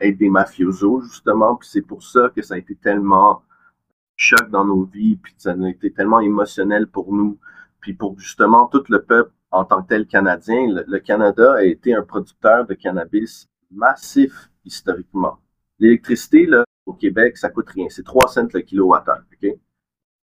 [0.00, 1.56] être des mafiosos, justement.
[1.56, 3.42] Puis c'est pour ça que ça a été tellement
[4.16, 7.38] choc dans nos vies, puis ça a été tellement émotionnel pour nous,
[7.80, 10.66] puis pour justement tout le peuple en tant que tel canadien.
[10.68, 15.38] Le, le Canada a été un producteur de cannabis massif historiquement.
[15.78, 17.86] L'électricité, là, au Québec, ça coûte rien.
[17.88, 19.58] C'est 3 cents le kilowattheure, OK?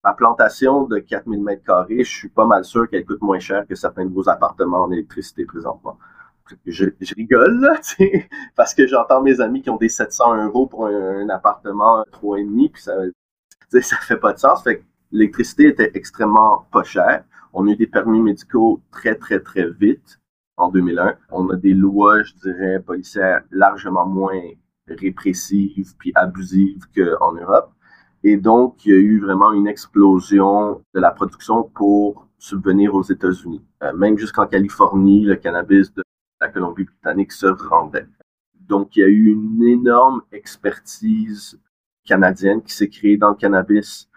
[0.07, 3.67] Ma plantation de 4000 mètres carrés, je suis pas mal sûr qu'elle coûte moins cher
[3.67, 5.99] que certains de vos appartements en électricité présentement.
[6.65, 7.69] Je, rigole,
[8.55, 12.71] parce que j'entends mes amis qui ont des 700 euros pour un, un appartement 3,5,
[12.71, 12.93] puis ça,
[13.81, 14.63] ça fait pas de sens.
[15.11, 17.25] L'électricité était extrêmement pas chère.
[17.51, 20.21] On a eu des permis médicaux très, très, très vite
[20.55, 21.15] en 2001.
[21.31, 24.39] On a des lois, je dirais, policières largement moins
[24.87, 27.73] répressives puis abusives qu'en Europe.
[28.23, 33.03] Et donc, il y a eu vraiment une explosion de la production pour subvenir aux
[33.03, 33.63] États-Unis.
[33.83, 36.03] Euh, même jusqu'en Californie, le cannabis de
[36.41, 38.07] la Colombie-Britannique se rendait.
[38.59, 41.59] Donc, il y a eu une énorme expertise
[42.05, 44.09] canadienne qui s'est créée dans le cannabis.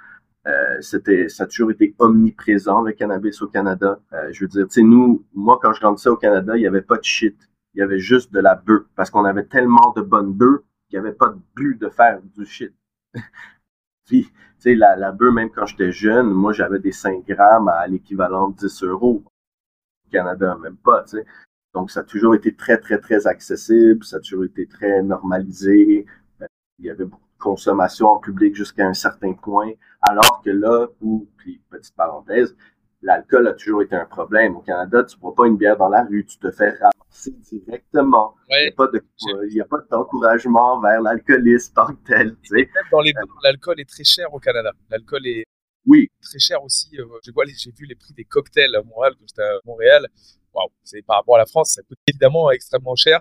[0.47, 4.01] Euh, c'était, ça a toujours été omniprésent, le cannabis au Canada.
[4.13, 6.67] Euh, je veux dire, tu sais, nous, moi, quand je grandissais au Canada, il n'y
[6.67, 7.37] avait pas de shit.
[7.75, 8.83] Il y avait juste de la bœuf.
[8.97, 12.21] Parce qu'on avait tellement de bonnes bœufs qu'il n'y avait pas de but de faire
[12.37, 12.73] du shit.
[14.65, 18.83] La, la même quand j'étais jeune, moi, j'avais des 5 grammes à l'équivalent de 10
[18.85, 19.25] euros.
[19.25, 21.17] Au Canada, même pas, tu.
[21.75, 24.05] Donc, ça a toujours été très, très, très accessible.
[24.05, 26.05] Ça a toujours été très normalisé.
[26.79, 29.71] Il y avait beaucoup de consommation en public jusqu'à un certain point.
[30.03, 32.57] Alors que là, où, puis petite parenthèse,
[33.03, 34.57] l'alcool a toujours été un problème.
[34.57, 37.33] Au Canada, tu ne bois pas une bière dans la rue, tu te fais ramasser
[37.51, 38.35] directement.
[38.49, 38.73] Ouais.
[38.79, 42.37] Il n'y a pas de, d'encouragement vers l'alcoolisme tant que tel.
[42.43, 42.57] Tu sais.
[42.57, 44.73] Même dans les l'alcool est très cher au Canada.
[44.91, 45.45] L'alcool est
[45.87, 46.11] oui.
[46.23, 46.91] très cher aussi.
[46.93, 50.07] J'ai vu les prix des cocktails à Montréal quand j'étais à Montréal.
[50.83, 53.21] C'est par rapport à la France, ça coûte évidemment extrêmement cher.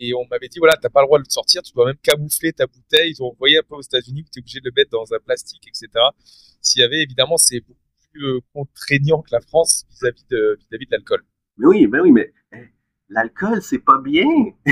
[0.00, 1.96] Et on m'avait dit, voilà, t'as pas le droit de le sortir, tu dois même
[1.96, 3.10] camoufler ta bouteille.
[3.10, 5.18] Ils ont envoyé un peu aux États-Unis tu es obligé de le mettre dans un
[5.18, 5.88] plastique, etc.
[6.62, 7.87] S'il y avait, évidemment, c'est beaucoup
[8.18, 11.22] plus contraignant que la France vis-à-vis de, vis-à-vis de l'alcool.
[11.56, 12.32] Mais oui, mais oui, mais
[13.08, 14.26] l'alcool, c'est pas bien.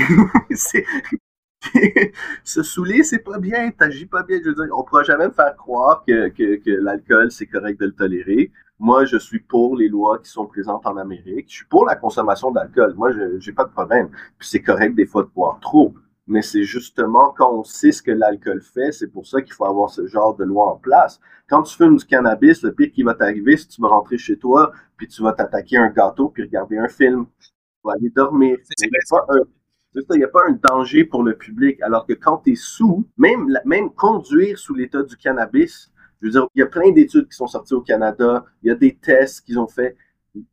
[2.43, 4.39] se saouler, c'est pas bien, t'agis pas bien.
[4.43, 7.87] Je veux dire, on pourra jamais me faire croire que, que, l'alcool, c'est correct de
[7.87, 8.51] le tolérer.
[8.79, 11.47] Moi, je suis pour les lois qui sont présentes en Amérique.
[11.49, 12.93] Je suis pour la consommation d'alcool.
[12.95, 14.09] Moi, je j'ai pas de problème.
[14.37, 15.95] Puis c'est correct des fois de boire trop.
[16.27, 19.65] Mais c'est justement quand on sait ce que l'alcool fait, c'est pour ça qu'il faut
[19.65, 21.21] avoir ce genre de loi en place.
[21.47, 24.17] Quand tu fumes du cannabis, le pire qui va t'arriver, c'est que tu vas rentrer
[24.17, 27.27] chez toi, puis tu vas t'attaquer un gâteau, puis regarder un film.
[27.39, 27.49] Tu
[27.85, 28.57] vas aller dormir.
[28.81, 31.81] Il n'y a, pas un, il y a pas un danger pour le public.
[31.81, 36.31] Alors que quand tu es sous, même, même conduire sous l'état du cannabis, je veux
[36.31, 38.95] dire, il y a plein d'études qui sont sorties au Canada, il y a des
[38.95, 39.95] tests qu'ils ont fait.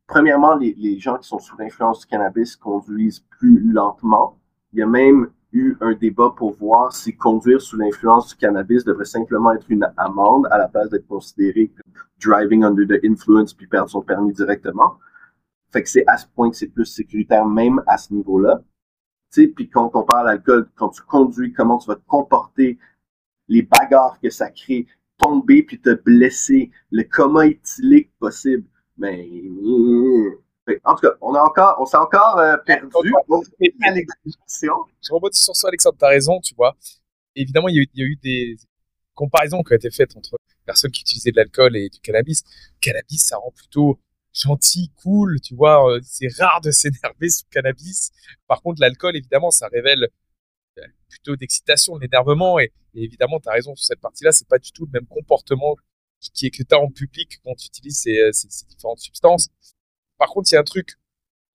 [0.06, 4.38] Premièrement, les, les gens qui sont sous l'influence du cannabis conduisent plus lentement.
[4.72, 8.84] Il y a même eu un débat pour voir si conduire sous l'influence du cannabis
[8.84, 11.70] devrait simplement être une amende à la place d'être considéré
[12.20, 14.98] driving under the influence puis perdre son permis directement.
[15.72, 18.62] Fait que c'est à ce point que c'est plus sécuritaire même à ce niveau-là.
[19.32, 22.78] Tu puis quand on parle d'alcool, quand tu conduis, comment tu vas te comporter,
[23.48, 24.86] les bagarres que ça crée,
[25.18, 28.64] tomber puis te blesser, le coma éthylique possible.
[28.96, 30.43] Mais Oui,
[30.84, 33.92] En tout cas, on a encore, on s'est encore euh, perdu à
[35.02, 36.76] je rebondis sur ça, Alexandre, t'as raison, tu vois.
[37.36, 38.56] Évidemment, il y, a eu, il y a eu des
[39.14, 42.42] comparaisons qui ont été faites entre personnes qui utilisaient de l'alcool et du cannabis.
[42.76, 43.98] Le cannabis, ça rend plutôt
[44.32, 45.90] gentil, cool, tu vois.
[45.92, 48.10] euh, C'est rare de s'énerver sous cannabis.
[48.46, 50.08] Par contre, l'alcool, évidemment, ça révèle
[50.78, 52.58] euh, plutôt d'excitation, de l'énervement.
[52.58, 55.76] Et, et évidemment, t'as raison sur cette partie-là, c'est pas du tout le même comportement
[56.20, 59.00] qui, qui est que t'as en public quand tu utilises ces, euh, ces, ces différentes
[59.00, 59.48] substances.
[60.24, 60.94] Par contre, il y a un truc,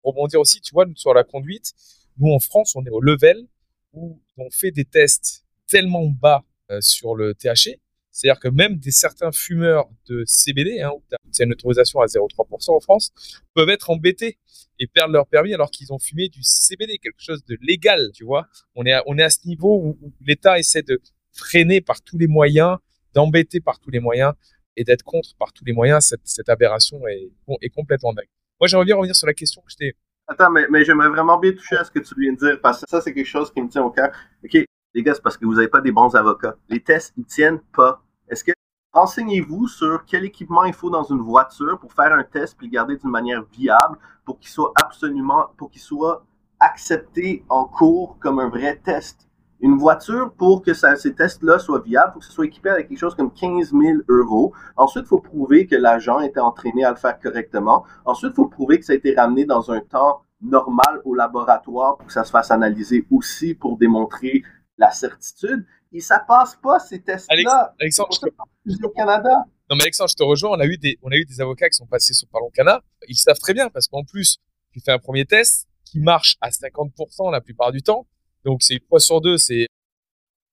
[0.03, 1.73] rebondir aussi, tu vois, sur la conduite.
[2.19, 3.47] Nous, en France, on est au level
[3.93, 7.79] où on fait des tests tellement bas euh, sur le THC,
[8.11, 12.75] c'est-à-dire que même des certains fumeurs de CBD, hein, où as une autorisation à 0,3%
[12.75, 13.11] en France,
[13.55, 14.37] peuvent être embêtés
[14.77, 18.23] et perdre leur permis alors qu'ils ont fumé du CBD, quelque chose de légal, tu
[18.23, 18.47] vois.
[18.75, 21.01] On est à, ce niveau où, l'État essaie de
[21.31, 22.77] freiner par tous les moyens,
[23.15, 24.33] d'embêter par tous les moyens
[24.77, 26.13] et d'être contre par tous les moyens.
[26.23, 28.29] Cette, aberration est, est complètement dingue.
[28.59, 29.95] Moi, j'aimerais bien revenir sur la question que je t'ai
[30.27, 32.81] Attends, mais, mais j'aimerais vraiment bien toucher à ce que tu viens de dire, parce
[32.81, 34.11] que ça, c'est quelque chose qui me tient au cœur.
[34.43, 36.55] OK, les gars, c'est parce que vous n'avez pas des bons avocats.
[36.67, 38.03] Les tests, ils tiennent pas.
[38.27, 38.51] Est-ce que
[38.91, 42.73] renseignez-vous sur quel équipement il faut dans une voiture pour faire un test puis le
[42.73, 46.25] garder d'une manière viable pour qu'il soit absolument, pour qu'il soit
[46.59, 49.28] accepté en cours comme un vrai test?
[49.61, 52.87] Une voiture, pour que ça, ces tests-là soient viables, faut que ce soit équipé avec
[52.87, 54.53] quelque chose comme 15 000 euros.
[54.77, 57.83] Ensuite, il faut prouver que l'agent était entraîné à le faire correctement.
[58.05, 61.97] Ensuite, il faut prouver que ça a été ramené dans un temps normal au laboratoire
[61.97, 64.43] pour que ça se fasse analyser aussi pour démontrer
[64.77, 65.65] la certitude.
[65.91, 67.73] Et ça passe pas, ces tests-là.
[67.79, 68.85] Alexandre, je te...
[68.85, 69.45] au Canada.
[69.69, 70.51] Non, mais Alexandre, je te rejoins.
[70.51, 72.81] On a eu des, on a eu des avocats qui sont passés sur Parlons Cana.
[73.07, 74.37] Ils savent très bien parce qu'en plus,
[74.71, 78.07] tu fais un premier test qui marche à 50% la plupart du temps.
[78.45, 79.67] Donc, c'est une fois sur deux, c'est,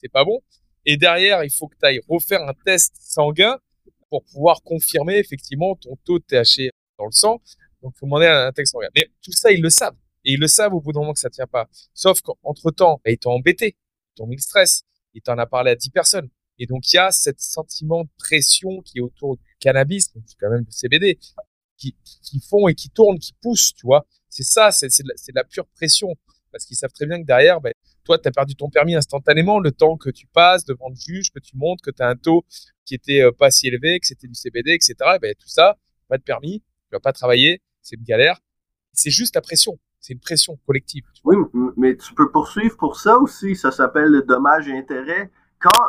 [0.00, 0.40] c'est pas bon.
[0.84, 3.58] Et derrière, il faut que tu ailles refaire un test sanguin
[4.08, 7.42] pour pouvoir confirmer effectivement ton taux de THC dans le sang.
[7.82, 8.88] Donc, il faut demander un test sanguin.
[8.94, 9.96] Mais tout ça, ils le savent.
[10.24, 11.68] Et ils le savent au bout d'un moment que ça tient pas.
[11.94, 14.82] Sauf qu'entre temps, ils t'ont embêté, ils t'ont mis le stress,
[15.14, 16.28] ils t'en a parlé à 10 personnes.
[16.58, 20.24] Et donc, il y a ce sentiment de pression qui est autour du cannabis, donc
[20.40, 21.18] quand même du CBD,
[21.76, 24.06] qui, qui font et qui tournent, qui poussent, tu vois.
[24.28, 26.14] C'est ça, c'est de, la pure pression.
[26.56, 29.60] Parce qu'ils savent très bien que derrière, ben, toi, tu as perdu ton permis instantanément,
[29.60, 32.16] le temps que tu passes devant le juge, que tu montres que tu as un
[32.16, 32.44] taux
[32.86, 34.94] qui était euh, pas si élevé, que c'était du CBD, etc.
[35.16, 35.76] Et ben, tout ça,
[36.08, 38.40] pas de permis, tu vas pas travailler, c'est une galère.
[38.92, 39.78] C'est juste la pression.
[40.00, 41.04] C'est une pression collective.
[41.24, 41.36] Oui,
[41.76, 43.56] mais tu peux poursuivre pour ça aussi.
[43.56, 45.30] Ça s'appelle le dommage et intérêt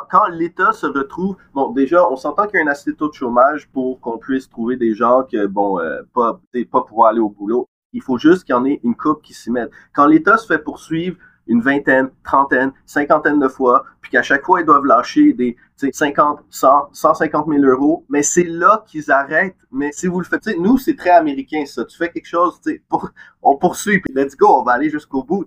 [0.10, 3.14] quand, l'État se retrouve, bon, déjà, on s'entend qu'il y a un assez taux de
[3.14, 6.40] chômage pour qu'on puisse trouver des gens que, bon, euh, pas,
[6.72, 7.68] pas pouvoir aller au boulot.
[7.94, 9.72] Il faut juste qu'il y en ait une coupe qui s'y mette.
[9.94, 11.18] Quand l'État se fait poursuivre
[11.48, 16.44] une vingtaine, trentaine, cinquantaine de fois, puis qu'à chaque fois, ils doivent lâcher des 50,
[16.50, 19.56] 100, 150 000 euros, mais c'est là qu'ils arrêtent.
[19.72, 21.86] Mais si vous le faites, nous, c'est très américain, ça.
[21.86, 22.60] Tu fais quelque chose,
[22.90, 23.10] pour,
[23.42, 25.46] on poursuit, puis let's go, on va aller jusqu'au bout.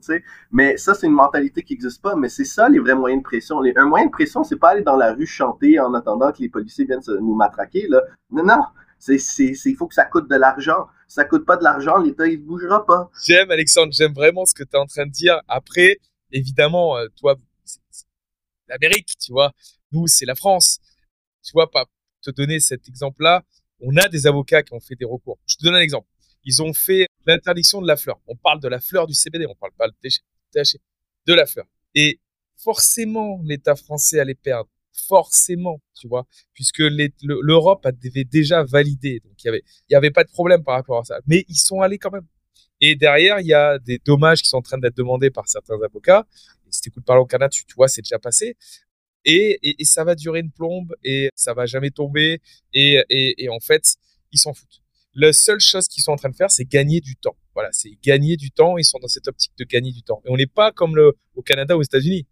[0.50, 3.24] Mais ça, c'est une mentalité qui n'existe pas, mais c'est ça, les vrais moyens de
[3.24, 3.60] pression.
[3.76, 6.48] Un moyen de pression, c'est pas aller dans la rue chanter en attendant que les
[6.48, 8.00] policiers viennent nous matraquer, là.
[8.30, 8.62] Non, non.
[9.08, 10.86] Il faut que ça coûte de l'argent.
[11.08, 13.10] Ça coûte pas de l'argent, l'État, ne bougera pas.
[13.24, 15.40] J'aime, Alexandre, j'aime vraiment ce que tu es en train de dire.
[15.48, 15.98] Après,
[16.30, 18.06] évidemment, toi, c'est, c'est
[18.68, 19.52] l'Amérique, tu vois.
[19.90, 20.78] Nous, c'est la France.
[21.42, 21.86] Tu vois, pas
[22.22, 23.42] te donner cet exemple-là.
[23.80, 25.38] On a des avocats qui ont fait des recours.
[25.46, 26.06] Je te donne un exemple.
[26.44, 28.20] Ils ont fait l'interdiction de la fleur.
[28.26, 30.78] On parle de la fleur du CBD, on parle pas de THC,
[31.26, 31.66] de la fleur.
[31.94, 32.20] Et
[32.56, 36.82] forcément, l'État français allait perdre forcément, tu vois, puisque
[37.22, 40.74] l'Europe avait déjà validé, donc il y avait, il y avait pas de problème par
[40.76, 41.20] rapport à ça.
[41.26, 42.26] Mais ils sont allés quand même.
[42.80, 45.80] Et derrière, il y a des dommages qui sont en train d'être demandés par certains
[45.82, 46.26] avocats.
[46.66, 48.56] Et si t'écoutes parler au Canada, tu, vois, c'est déjà passé.
[49.26, 52.40] Et, et, ça va durer une plombe et ça va jamais tomber.
[52.72, 53.96] Et, et, en fait,
[54.32, 54.80] ils s'en foutent.
[55.14, 57.36] La seule chose qu'ils sont en train de faire, c'est gagner du temps.
[57.52, 58.78] Voilà, c'est gagner du temps.
[58.78, 60.22] Ils sont dans cette optique de gagner du temps.
[60.24, 62.26] Et on n'est pas comme le, au Canada, aux États-Unis.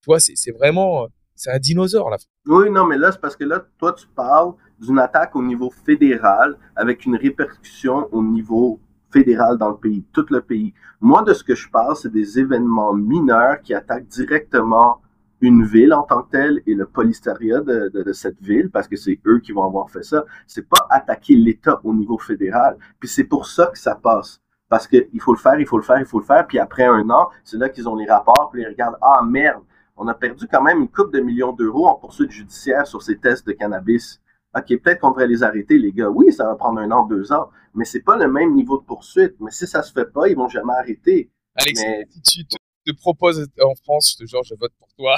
[0.00, 2.16] Tu vois, c'est vraiment, c'est un dinosaure là.
[2.46, 5.70] Oui, non, mais là, c'est parce que là, toi, tu parles d'une attaque au niveau
[5.70, 8.80] fédéral avec une répercussion au niveau
[9.10, 10.74] fédéral dans le pays, tout le pays.
[11.00, 15.00] Moi, de ce que je parle, c'est des événements mineurs qui attaquent directement
[15.40, 19.20] une ville en tant que telle et le polystériat de, cette ville, parce que c'est
[19.26, 20.24] eux qui vont avoir fait ça.
[20.46, 22.76] C'est pas attaquer l'État au niveau fédéral.
[22.98, 24.40] Puis c'est pour ça que ça passe.
[24.68, 26.46] Parce qu'il faut le faire, il faut le faire, il faut le faire.
[26.46, 29.62] Puis après un an, c'est là qu'ils ont les rapports, puis ils regardent, ah merde,
[29.96, 33.18] on a perdu quand même une coupe de millions d'euros en poursuite judiciaire sur ces
[33.18, 34.20] tests de cannabis.
[34.54, 36.08] OK, peut-être qu'on devrait les arrêter, les gars.
[36.08, 38.84] Oui, ça va prendre un an, deux ans, mais c'est pas le même niveau de
[38.84, 39.34] poursuite.
[39.40, 41.30] Mais si ça se fait pas, ils vont jamais arrêter.
[41.54, 42.06] Alex, mais...
[42.10, 45.16] si tu te, te, proposes en France, je te jure, je vote pour toi.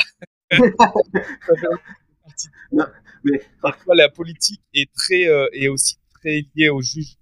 [2.72, 2.86] non,
[3.24, 3.42] mais...
[3.60, 7.18] Parfois, la politique est très, euh, est aussi très liée au juge,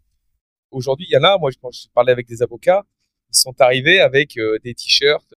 [0.70, 2.84] aujourd'hui, il y en a, moi, quand je parlais avec des avocats,
[3.30, 5.34] ils sont arrivés avec euh, des t-shirts,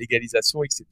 [0.00, 0.84] légalisation, etc.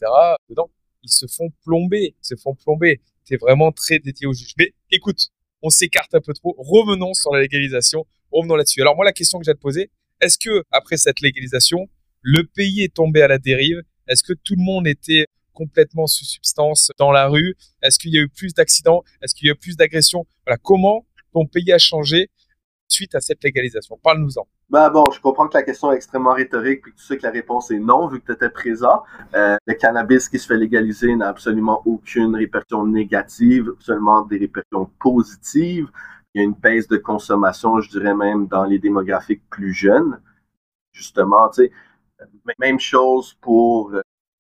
[0.49, 0.71] Dedans,
[1.03, 3.01] ils se font plomber, se font plomber.
[3.25, 4.55] C'est vraiment très dédié au juge.
[4.59, 5.29] Mais écoute,
[5.63, 6.55] on s'écarte un peu trop.
[6.59, 8.07] Revenons sur la légalisation.
[8.31, 8.81] Revenons là-dessus.
[8.81, 9.91] Alors moi, la question que j'ai à te poser,
[10.21, 11.89] est-ce que après cette légalisation,
[12.23, 13.83] le pays est tombé à la dérive?
[14.09, 17.57] Est-ce que tout le monde était complètement sous substance dans la rue?
[17.83, 19.03] Est-ce qu'il y a eu plus d'accidents?
[19.23, 20.27] Est-ce qu'il y a eu plus d'agressions?
[20.47, 22.31] Voilà, comment ton pays a changé
[22.89, 23.99] suite à cette légalisation?
[24.03, 24.47] Parle-nous-en.
[24.71, 27.23] Ben bon, je comprends que la question est extrêmement rhétorique, puis que tu sais que
[27.23, 29.03] la réponse est non, vu que tu étais présent.
[29.35, 34.91] Euh, le cannabis qui se fait légaliser n'a absolument aucune répercussion négative, seulement des répercussions
[35.01, 35.89] positives.
[36.35, 40.21] Il y a une baisse de consommation, je dirais même, dans les démographiques plus jeunes.
[40.93, 41.73] Justement, tu sais,
[42.59, 43.93] même chose pour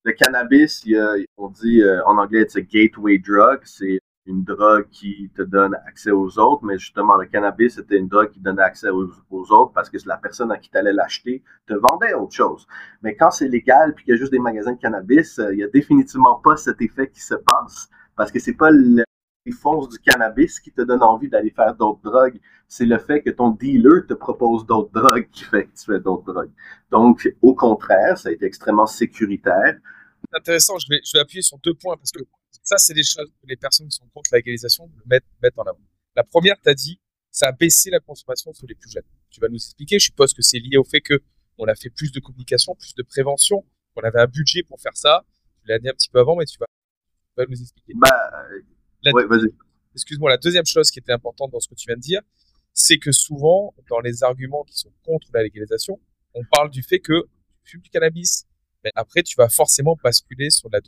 [0.04, 0.82] le cannabis.
[0.84, 3.60] Il y a, on dit euh, en anglais, c'est gateway drug.
[3.64, 8.08] C'est une drogue qui te donne accès aux autres, mais justement, le cannabis, c'était une
[8.08, 11.42] drogue qui donnait accès aux, autres parce que la personne à qui tu allais l'acheter
[11.66, 12.66] te vendait autre chose.
[13.02, 15.60] Mais quand c'est légal puis qu'il y a juste des magasins de cannabis, euh, il
[15.60, 19.04] y a définitivement pas cet effet qui se passe parce que c'est pas les
[19.52, 22.38] forces du cannabis qui te donne envie d'aller faire d'autres drogues.
[22.68, 26.00] C'est le fait que ton dealer te propose d'autres drogues qui fait que tu fais
[26.00, 26.52] d'autres drogues.
[26.90, 29.78] Donc, au contraire, ça a été extrêmement sécuritaire.
[30.30, 32.20] C'est intéressant, je vais appuyer sur deux points parce que
[32.68, 35.62] ça, c'est des choses que les personnes qui sont contre la légalisation mettent, mettent en
[35.62, 35.80] avant.
[36.14, 37.00] La première, tu as dit,
[37.30, 39.08] ça a baissé la consommation sur les plus jeunes.
[39.30, 41.22] Tu vas nous expliquer, je suppose que c'est lié au fait que
[41.56, 43.64] on a fait plus de communication, plus de prévention,
[43.94, 45.24] qu'on avait un budget pour faire ça.
[45.62, 47.94] Tu l'as dit un petit peu avant, mais tu vas, tu vas nous expliquer.
[47.96, 48.10] Bah,
[49.12, 49.48] ouais, vas-y.
[49.94, 52.20] Excuse-moi, la deuxième chose qui était importante dans ce que tu viens de dire,
[52.74, 55.98] c'est que souvent, dans les arguments qui sont contre la légalisation,
[56.34, 57.22] on parle du fait que
[57.64, 58.46] tu fumes du cannabis,
[58.84, 60.80] mais après, tu vas forcément basculer sur la,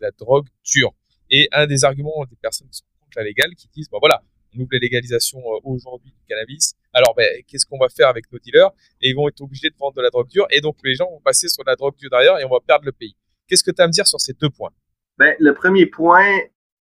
[0.00, 0.92] la drogue dure.
[1.30, 4.22] Et un des arguments des personnes qui sont contre la légale, qui disent, bon voilà,
[4.54, 8.30] on ouvre la légalisation euh, aujourd'hui du cannabis, alors ben, qu'est-ce qu'on va faire avec
[8.32, 8.70] nos dealers?
[9.00, 11.08] Et ils vont être obligés de vendre de la drogue dure, et donc les gens
[11.10, 13.16] vont passer sur la drogue dure derrière, et on va perdre le pays.
[13.46, 14.70] Qu'est-ce que tu as à me dire sur ces deux points?
[15.18, 16.38] Ben, Le premier point,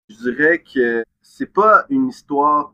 [0.09, 2.73] je dirais que c'est pas une histoire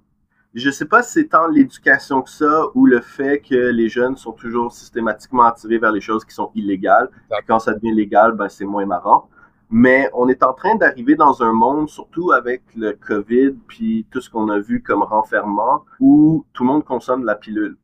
[0.53, 4.15] je sais pas si c'est tant l'éducation que ça ou le fait que les jeunes
[4.15, 7.09] sont toujours systématiquement attirés vers les choses qui sont illégales.
[7.47, 9.29] Quand ça devient légal, ben c'est moins marrant.
[9.75, 14.21] Mais on est en train d'arriver dans un monde, surtout avec le COVID puis tout
[14.21, 17.75] ce qu'on a vu comme renfermement, où tout le monde consomme de la pilule.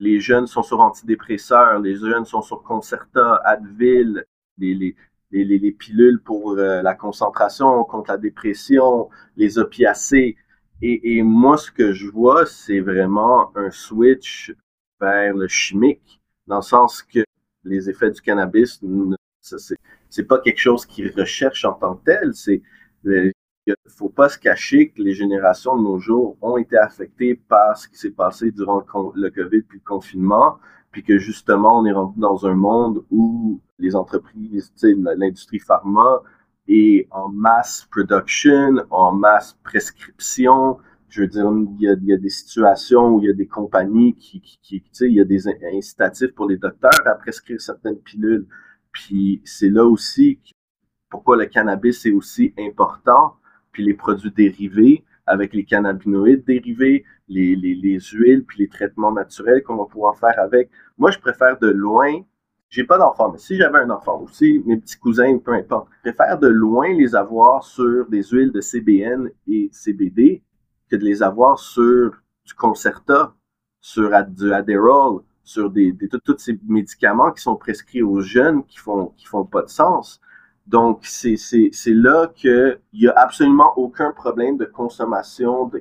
[0.00, 4.24] Les jeunes sont sur antidépresseurs, les jeunes sont sur Concerta, Advil,
[4.58, 4.96] les, les,
[5.30, 10.36] les, les pilules pour euh, la concentration, contre la dépression, les opiacés.
[10.82, 14.52] Et, et moi, ce que je vois, c'est vraiment un switch
[15.00, 17.20] vers le chimique, dans le sens que
[17.62, 18.80] les effets du cannabis,
[19.40, 19.76] c'est
[20.26, 22.34] pas quelque chose qu'ils recherchent en tant que tel.
[22.34, 22.62] C'est
[23.66, 27.76] il faut pas se cacher que les générations de nos jours ont été affectées par
[27.76, 28.84] ce qui s'est passé durant
[29.14, 30.58] le, COVID puis le confinement,
[30.90, 36.22] puis que justement on est rendu dans un monde où les entreprises, l'industrie pharma
[36.68, 40.78] et en mass production, en mass prescription.
[41.08, 41.50] Je veux dire,
[41.80, 44.88] il y a, des situations où il y a des compagnies qui, qui, qui tu
[44.92, 48.46] sais, il y a des incitatifs pour les docteurs à prescrire certaines pilules.
[48.92, 50.40] Puis c'est là aussi
[51.08, 53.36] pourquoi le cannabis est aussi important,
[53.72, 59.12] puis les produits dérivés avec les cannabinoïdes dérivés, les, les, les huiles, puis les traitements
[59.12, 60.70] naturels qu'on va pouvoir faire avec.
[60.98, 62.22] Moi, je préfère de loin
[62.70, 66.10] j'ai pas d'enfant, mais si j'avais un enfant aussi, mes petits cousins, peu importe, je
[66.12, 70.44] préfère de loin les avoir sur des huiles de CBN et CBD
[70.88, 72.12] que de les avoir sur
[72.46, 73.34] du Concerta,
[73.80, 79.12] sur du Adderall, sur des, tous ces médicaments qui sont prescrits aux jeunes qui font
[79.16, 80.20] qui font pas de sens.
[80.66, 81.38] Donc c'est
[81.86, 85.80] là que il y a absolument aucun problème de consommation de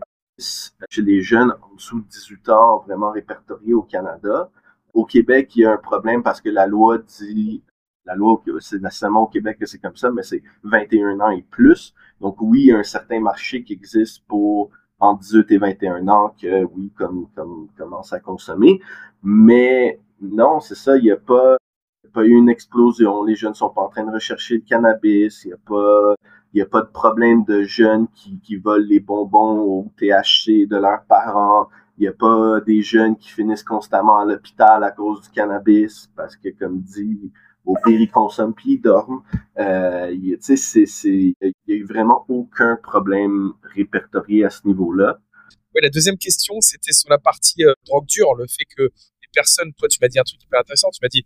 [0.89, 4.49] chez les jeunes en dessous de 18 ans vraiment répertoriés au Canada.
[4.93, 7.63] Au Québec, il y a un problème parce que la loi dit,
[8.05, 11.43] la loi, c'est nécessairement au Québec que c'est comme ça, mais c'est 21 ans et
[11.43, 11.93] plus.
[12.21, 16.07] Donc oui, il y a un certain marché qui existe pour en 18 et 21
[16.07, 18.81] ans que oui, comme, comme commence à consommer.
[19.23, 21.57] Mais non, c'est ça, il n'y a pas,
[22.13, 23.23] pas eu une explosion.
[23.23, 25.43] Les jeunes sont pas en train de rechercher le cannabis.
[25.45, 26.15] Il n'y a pas,
[26.53, 30.77] il a pas de problème de jeunes qui, qui volent les bonbons au THC de
[30.77, 31.69] leurs parents.
[31.97, 36.09] Il n'y a pas des jeunes qui finissent constamment à l'hôpital à cause du cannabis
[36.15, 37.31] parce que, comme dit,
[37.65, 37.75] au
[38.11, 39.21] consomment puis ils dorment.
[39.59, 40.37] Euh, il
[41.67, 45.19] n'y a eu vraiment aucun problème répertorié à ce niveau-là.
[45.75, 49.29] Ouais, la deuxième question, c'était sur la partie euh, drogue dure, le fait que les
[49.33, 51.23] personnes, toi, tu m'as dit un truc hyper intéressant, tu m'as dit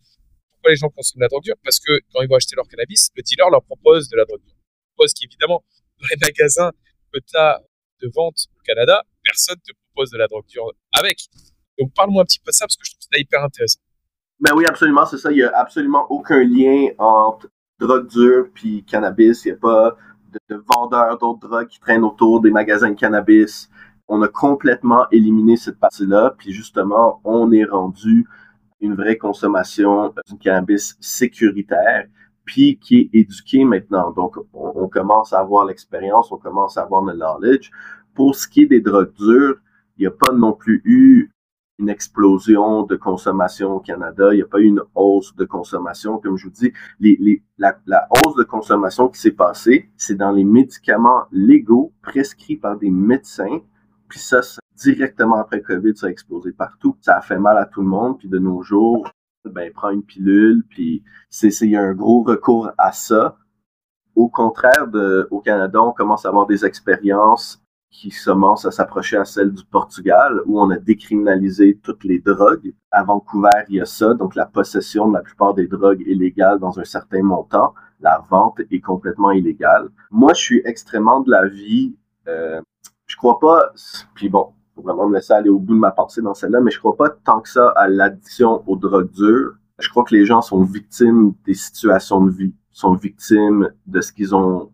[0.51, 1.55] pourquoi les gens consomment la drogue dure?
[1.63, 4.41] Parce que quand ils vont acheter leur cannabis, le dealer leur propose de la drogue
[4.43, 4.55] dure.
[4.95, 5.63] Propose qu'évidemment,
[5.99, 6.71] dans les magasins
[7.13, 7.61] que tu as
[8.01, 11.19] de vente au Canada, personne te propose de la drogue dure avec.
[11.79, 13.79] Donc parle-moi un petit peu de ça parce que je trouve ça hyper intéressant.
[14.39, 15.31] Ben oui, absolument, c'est ça.
[15.31, 17.47] Il n'y a absolument aucun lien entre
[17.79, 19.45] drogue dure puis cannabis.
[19.45, 19.95] Il n'y a pas
[20.31, 23.69] de, de vendeurs d'autres drogues qui traînent autour des magasins de cannabis.
[24.07, 28.27] On a complètement éliminé cette partie-là, puis justement, on est rendu
[28.81, 32.07] une vraie consommation du cannabis sécuritaire,
[32.43, 34.11] puis qui est éduqué maintenant.
[34.11, 37.71] Donc, on, on commence à avoir l'expérience, on commence à avoir le knowledge.
[38.13, 39.55] Pour ce qui est des drogues dures,
[39.97, 41.31] il n'y a pas non plus eu
[41.79, 44.29] une explosion de consommation au Canada.
[44.31, 46.19] Il n'y a pas eu une hausse de consommation.
[46.19, 50.15] Comme je vous dis, les, les, la, la, hausse de consommation qui s'est passée, c'est
[50.15, 53.59] dans les médicaments légaux prescrits par des médecins.
[54.07, 54.41] Puis ça,
[54.75, 56.95] directement après COVID, ça a explosé partout.
[57.01, 58.19] Ça a fait mal à tout le monde.
[58.19, 59.09] Puis de nos jours,
[59.45, 60.63] ben, prend une pilule.
[60.69, 63.37] Puis c'est, il y a un gros recours à ça.
[64.15, 67.62] Au contraire, de, au Canada, on commence à avoir des expériences
[67.93, 72.73] qui commence à s'approcher à celle du Portugal, où on a décriminalisé toutes les drogues.
[72.91, 76.59] À Vancouver, il y a ça, donc la possession de la plupart des drogues illégales
[76.59, 77.75] dans un certain montant.
[78.01, 79.89] La vente est complètement illégale.
[80.09, 81.95] Moi, je suis extrêmement de la vie.
[82.27, 82.59] Euh,
[83.05, 83.71] je crois pas,
[84.15, 86.71] puis bon, faut vraiment me laisser aller au bout de ma pensée dans celle-là, mais
[86.71, 89.53] je crois pas tant que ça à l'addiction aux drogues dures.
[89.77, 94.11] Je crois que les gens sont victimes des situations de vie, sont victimes de ce
[94.11, 94.71] qu'ils ont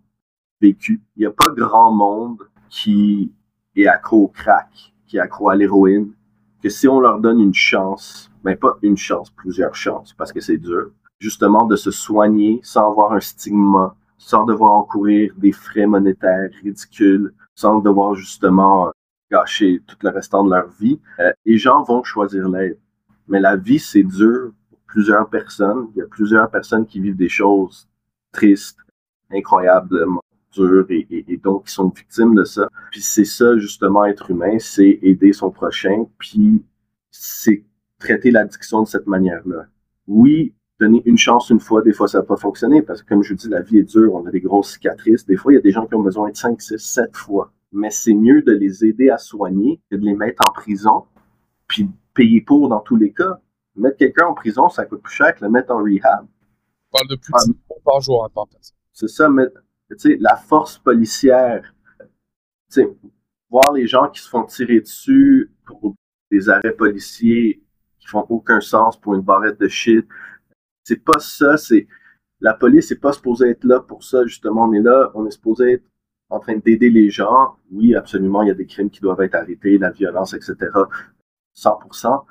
[0.62, 1.02] vécu.
[1.18, 2.40] Il n'y a pas grand monde
[2.70, 3.32] qui
[3.76, 6.12] est accro au crack, qui est accro à l'héroïne,
[6.62, 10.40] que si on leur donne une chance, ben pas une chance, plusieurs chances, parce que
[10.40, 15.86] c'est dur, justement de se soigner sans avoir un stigma, sans devoir encourir des frais
[15.86, 18.92] monétaires ridicules, sans devoir justement
[19.32, 22.80] gâcher tout le restant de leur vie, euh, les gens vont choisir l'aide.
[23.28, 25.88] Mais la vie, c'est dur pour plusieurs personnes.
[25.96, 27.88] Il y a plusieurs personnes qui vivent des choses
[28.32, 28.80] tristes,
[29.32, 30.22] incroyablement
[30.54, 32.68] dures et, et, et, donc qui sont victimes de ça.
[32.92, 36.64] Puis c'est ça justement être humain, c'est aider son prochain, puis
[37.12, 37.64] c'est
[38.00, 39.68] traiter l'addiction de cette manière-là.
[40.08, 43.22] Oui, donner une chance une fois, des fois ça n'a pas fonctionné parce que comme
[43.22, 45.26] je vous dis, la vie est dure, on a des grosses cicatrices.
[45.26, 47.52] Des fois, il y a des gens qui ont besoin de 5, 6, 7 fois.
[47.72, 51.06] Mais c'est mieux de les aider à soigner que de les mettre en prison,
[51.68, 53.40] puis payer pour dans tous les cas.
[53.76, 56.26] Mettre quelqu'un en prison, ça coûte plus cher que le mettre en rehab.
[56.92, 58.76] On parle de plus de 6 ah, par jour hein, par personne.
[58.94, 59.46] C'est ça, mais
[59.98, 62.06] sais, la force policière, tu
[62.70, 62.98] sais,
[63.50, 65.96] voir les gens qui se font tirer dessus pour
[66.32, 67.64] des arrêts policiers
[68.00, 70.08] qui font aucun sens pour une barrette de shit,
[70.84, 71.88] c'est pas ça, c'est
[72.42, 75.32] la police n'est pas supposée être là pour ça, justement, on est là, on est
[75.32, 75.86] supposé être
[76.30, 77.58] en train d'aider les gens.
[77.72, 80.56] Oui, absolument, il y a des crimes qui doivent être arrêtés, la violence, etc.
[81.56, 82.26] 100%.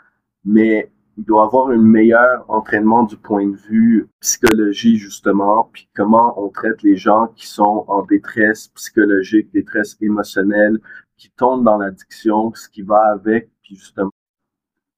[0.44, 6.40] Mais il doit avoir un meilleur entraînement du point de vue psychologie, justement, puis comment
[6.40, 10.78] on traite les gens qui sont en détresse psychologique, détresse émotionnelle,
[11.16, 14.12] qui tombent dans l'addiction, ce qui va avec, puis justement,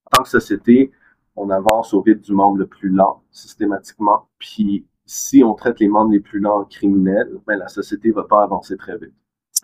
[0.04, 0.92] en tant que société,
[1.36, 5.88] on avance au rythme du membre le plus lent, systématiquement, puis si on traite les
[5.88, 9.14] membres les plus lents criminels, ben la société va pas avancer très vite.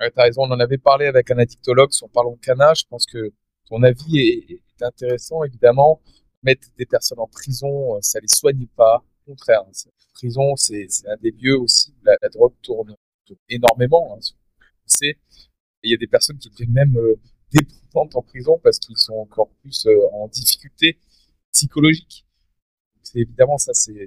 [0.01, 2.85] Ouais, tu as raison, on en avait parlé avec un addictologue sur Parlons Cana, je
[2.89, 3.31] pense que
[3.69, 6.01] ton avis est intéressant, évidemment
[6.47, 9.05] mettre des personnes en prison, euh, ça les soigne pas.
[9.27, 12.95] Au contraire, hein, prison, c'est un des lieux aussi où la, drogue tourne,
[13.49, 14.17] énormément.
[14.17, 14.21] Hein,
[15.83, 17.17] il y a des personnes qui deviennent même euh,
[17.53, 20.99] dépendantes en prison parce qu'ils sont encore plus euh, en difficulté
[21.53, 22.25] psychologique.
[23.03, 23.73] C'est évidemment ça.
[23.75, 24.07] C'est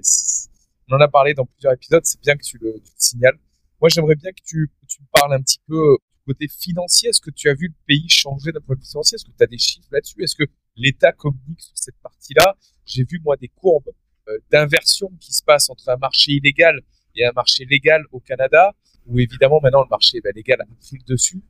[0.88, 2.04] on en a parlé dans plusieurs épisodes.
[2.04, 3.38] C'est bien que tu le, signales.
[3.80, 7.10] Moi, j'aimerais bien que tu, tu me parles un petit peu côté financier.
[7.10, 9.16] Est-ce que tu as vu le pays changer d'un point de vue financier?
[9.16, 10.22] Est-ce que tu as des chiffres là-dessus?
[10.22, 12.56] Est-ce que l'État communique sur cette partie-là?
[12.84, 13.90] J'ai vu, moi, des courbes
[14.28, 16.80] euh, d'inversion qui se passent entre un marché illégal
[17.16, 18.74] et un marché légal au Canada,
[19.06, 21.42] où évidemment, maintenant, le marché ben, légal a pris le dessus.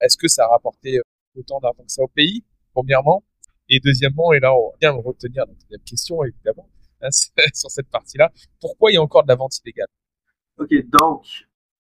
[0.00, 1.02] Est-ce que ça a rapporté euh,
[1.36, 3.22] autant d'argent que ça au pays, premièrement
[3.68, 6.68] Et deuxièmement, et là, on va bien me retenir la deuxième question, évidemment,
[7.02, 7.10] hein,
[7.54, 9.88] sur cette partie-là, pourquoi il y a encore de la vente illégale?
[10.58, 11.26] OK, donc,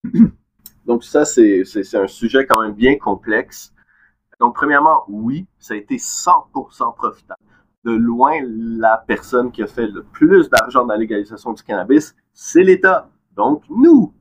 [0.88, 1.64] donc ça, c'est
[1.94, 3.74] un sujet quand même bien complexe.
[4.40, 7.40] Donc, premièrement, oui, ça a été 100% profitable.
[7.84, 12.16] De loin, la personne qui a fait le plus d'argent dans la légalisation du cannabis,
[12.32, 13.10] c'est l'État.
[13.36, 14.14] Donc, nous.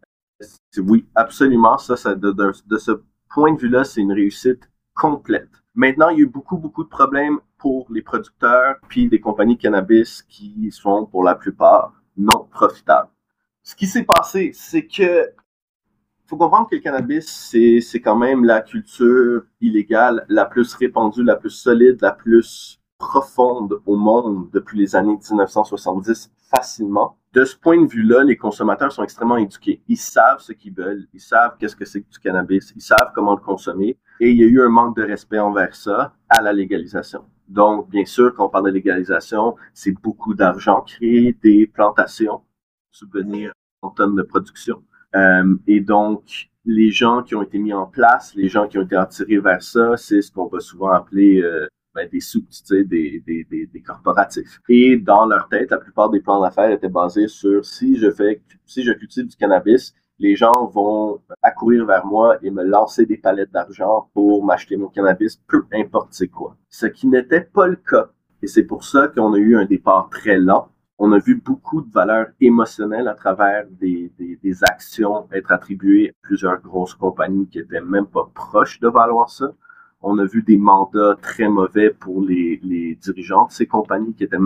[0.77, 1.77] Oui, absolument.
[1.77, 2.91] Ça, ça de, de, ce
[3.29, 5.49] point de vue-là, c'est une réussite complète.
[5.73, 9.55] Maintenant, il y a eu beaucoup, beaucoup de problèmes pour les producteurs puis des compagnies
[9.55, 13.09] de cannabis qui sont, pour la plupart, non profitables.
[13.63, 15.31] Ce qui s'est passé, c'est que
[16.27, 17.25] faut comprendre que le cannabis,
[17.81, 23.79] c'est quand même la culture illégale la plus répandue, la plus solide, la plus profonde
[23.85, 27.17] au monde depuis les années 1970 facilement.
[27.33, 29.81] De ce point de vue-là, les consommateurs sont extrêmement éduqués.
[29.87, 33.11] Ils savent ce qu'ils veulent, ils savent qu'est-ce que c'est que du cannabis, ils savent
[33.13, 33.97] comment le consommer.
[34.19, 37.23] Et il y a eu un manque de respect envers ça à la légalisation.
[37.47, 42.41] Donc, bien sûr, quand on parle de légalisation, c'est beaucoup d'argent, créer des plantations,
[42.91, 44.83] subvenir en tonnes de production.
[45.17, 48.83] Euh, et donc, les gens qui ont été mis en place, les gens qui ont
[48.83, 52.83] été attirés vers ça, c'est ce qu'on va souvent appeler euh, ben, des sous, des,
[52.83, 54.59] des, des, des, corporatifs.
[54.69, 58.41] Et dans leur tête, la plupart des plans d'affaires étaient basés sur si je fais,
[58.65, 63.17] si je cultive du cannabis, les gens vont accourir vers moi et me lancer des
[63.17, 66.57] palettes d'argent pour m'acheter mon cannabis, peu importe c'est quoi.
[66.69, 68.09] Ce qui n'était pas le cas.
[68.41, 70.69] Et c'est pour ça qu'on a eu un départ très lent.
[70.99, 76.09] On a vu beaucoup de valeurs émotionnelles à travers des, des, des actions être attribuées
[76.09, 79.51] à plusieurs grosses compagnies qui étaient même pas proches de valoir ça.
[80.01, 84.23] On a vu des mandats très mauvais pour les, les dirigeants de ces compagnies qui
[84.23, 84.37] étaient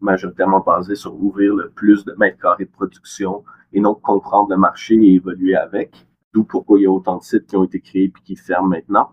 [0.00, 4.56] majoritairement basés sur ouvrir le plus de mètres carrés de production, et non comprendre le
[4.56, 6.06] marché et évoluer avec.
[6.32, 8.68] D'où pourquoi il y a autant de sites qui ont été créés puis qui ferment
[8.68, 9.12] maintenant.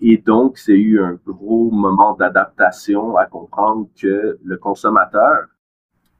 [0.00, 5.46] Et donc, c'est eu un gros moment d'adaptation à comprendre que le consommateur,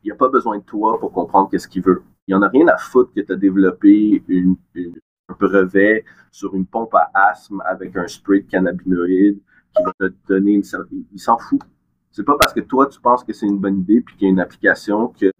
[0.05, 2.02] il a pas besoin de toi pour comprendre qu'est-ce qu'il veut.
[2.26, 6.66] Il n'y en a rien à foutre que tu as développé un brevet sur une
[6.66, 9.40] pompe à asthme avec un spray de cannabinoïdes
[9.74, 10.62] qui va te donner une
[11.12, 11.61] Il s'en fout.
[12.11, 14.30] C'est pas parce que toi, tu penses que c'est une bonne idée puis qu'il y
[14.30, 15.32] a une application que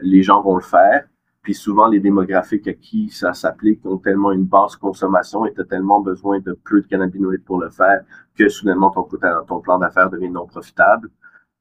[0.00, 1.06] les gens vont le faire.
[1.42, 5.60] Puis souvent, les démographiques à qui ça s'applique ont tellement une basse consommation et tu
[5.60, 8.02] as tellement besoin de peu de cannabinoïdes pour le faire
[8.36, 11.10] que soudainement ton plan d'affaires devient non profitable.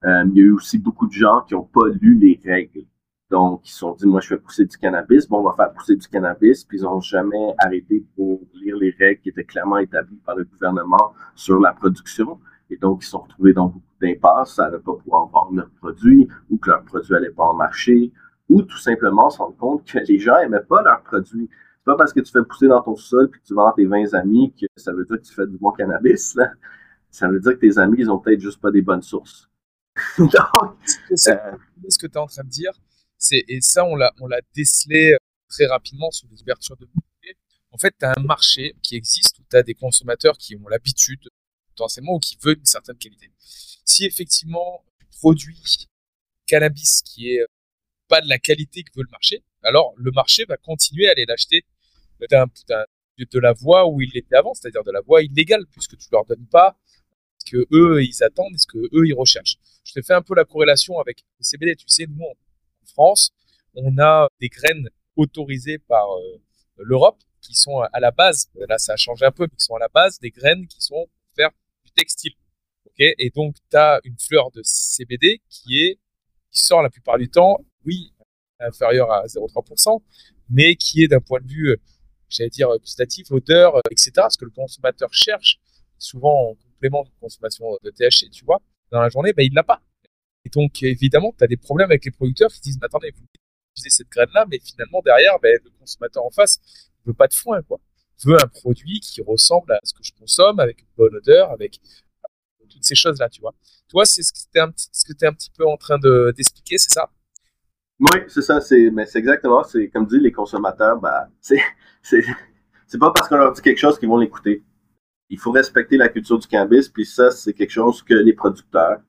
[0.06, 2.86] Euh, il y a eu aussi beaucoup de gens qui n'ont pas lu les règles.
[3.30, 5.72] Donc, ils se sont dit, moi, je fais pousser du cannabis, bon, on va faire
[5.74, 9.78] pousser du cannabis, puis ils n'ont jamais arrêté pour lire les règles qui étaient clairement
[9.78, 12.40] établies par le gouvernement sur la production.
[12.70, 15.70] Et donc, ils se sont retrouvés dans beaucoup d'impasses à ne pas pouvoir vendre leurs
[15.70, 18.12] produits ou que leurs produits n'allaient pas en marché
[18.50, 21.50] ou tout simplement se rendre compte que les gens n'aimaient pas leurs produits.
[21.50, 23.74] C'est pas parce que tu fais pousser dans ton sol puis que tu vends à
[23.74, 26.36] tes 20 amis que ça veut dire que tu fais du bon cannabis.
[26.36, 26.52] Là.
[27.10, 29.51] Ça veut dire que tes amis, ils ont peut-être juste pas des bonnes sources.
[30.18, 32.72] Donc, euh, ce que tu es en train de dire,
[33.18, 35.16] c'est, et ça, on l'a, on l'a décelé
[35.50, 37.38] très rapidement sur les ouvertures de marché.
[37.72, 40.68] En fait, tu as un marché qui existe où tu as des consommateurs qui ont
[40.68, 41.30] l'habitude,
[41.70, 43.32] potentiellement, ou qui veulent une certaine qualité.
[43.86, 45.88] Si effectivement, tu produis
[46.48, 47.46] cannabis qui est
[48.08, 51.26] pas de la qualité que veut le marché, alors le marché va continuer à aller
[51.26, 51.66] l'acheter
[52.20, 56.26] de la voie où il était avant, c'est-à-dire de la voie illégale, puisque tu leur
[56.26, 56.78] donnes pas
[57.72, 59.58] eux ils attendent, ce que eux ils recherchent.
[59.84, 61.76] Je te fais un peu la corrélation avec le CBD.
[61.76, 62.36] Tu sais, nous en
[62.86, 63.32] France,
[63.76, 66.42] on a des graines autorisées par euh,
[66.78, 69.76] l'Europe qui sont à la base, là ça a changé un peu, mais qui sont
[69.76, 71.50] à la base des graines qui sont pour faire
[71.84, 72.34] du textile.
[72.86, 73.00] ok?
[73.00, 76.00] Et donc tu as une fleur de CBD qui est
[76.52, 78.14] qui sort la plupart du temps oui,
[78.60, 80.02] inférieur à 0,3%,
[80.50, 81.78] mais qui est d'un point de vue, euh,
[82.30, 84.12] j'allais dire, gustatif, odeur, euh, etc.
[84.30, 85.60] Ce que le consommateur cherche,
[85.98, 86.56] souvent en
[86.90, 88.62] de consommation de THC, tu vois,
[88.92, 89.82] dans la journée, ben, il l'a pas.
[90.46, 93.24] Et donc, évidemment, tu as des problèmes avec les producteurs qui disent, mais attendez, vous
[93.76, 96.60] utilisez cette graine-là, mais finalement, derrière, ben, le consommateur en face
[97.06, 97.80] ne veut pas de foin, quoi.
[98.26, 101.80] veut un produit qui ressemble à ce que je consomme, avec une bonne odeur, avec
[102.70, 103.54] toutes ces choses-là, tu vois.
[103.90, 107.10] Toi, c'est ce que tu es, un petit peu en train d'expliquer, c'est ça?
[108.00, 111.00] Oui, c'est ça, c'est, exactement, c'est comme dit les consommateurs,
[111.40, 111.60] c'est,
[112.02, 114.64] c'est pas parce qu'on leur dit quelque chose qu'ils vont l'écouter.
[115.32, 119.00] Il faut respecter la culture du cannabis, puis ça, c'est quelque chose que les producteurs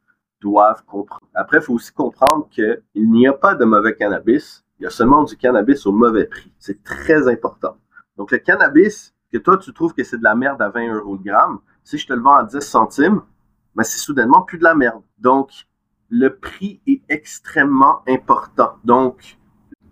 [0.40, 1.26] doivent comprendre.
[1.34, 4.90] Après, il faut aussi comprendre qu'il n'y a pas de mauvais cannabis, il y a
[4.90, 6.52] seulement du cannabis au mauvais prix.
[6.60, 7.76] C'est très important.
[8.16, 11.16] Donc, le cannabis, que toi, tu trouves que c'est de la merde à 20 euros
[11.16, 13.22] le gramme, si je te le vends à 10 centimes,
[13.74, 15.02] ben, c'est soudainement plus de la merde.
[15.18, 15.50] Donc,
[16.08, 18.74] le prix est extrêmement important.
[18.84, 19.38] Donc,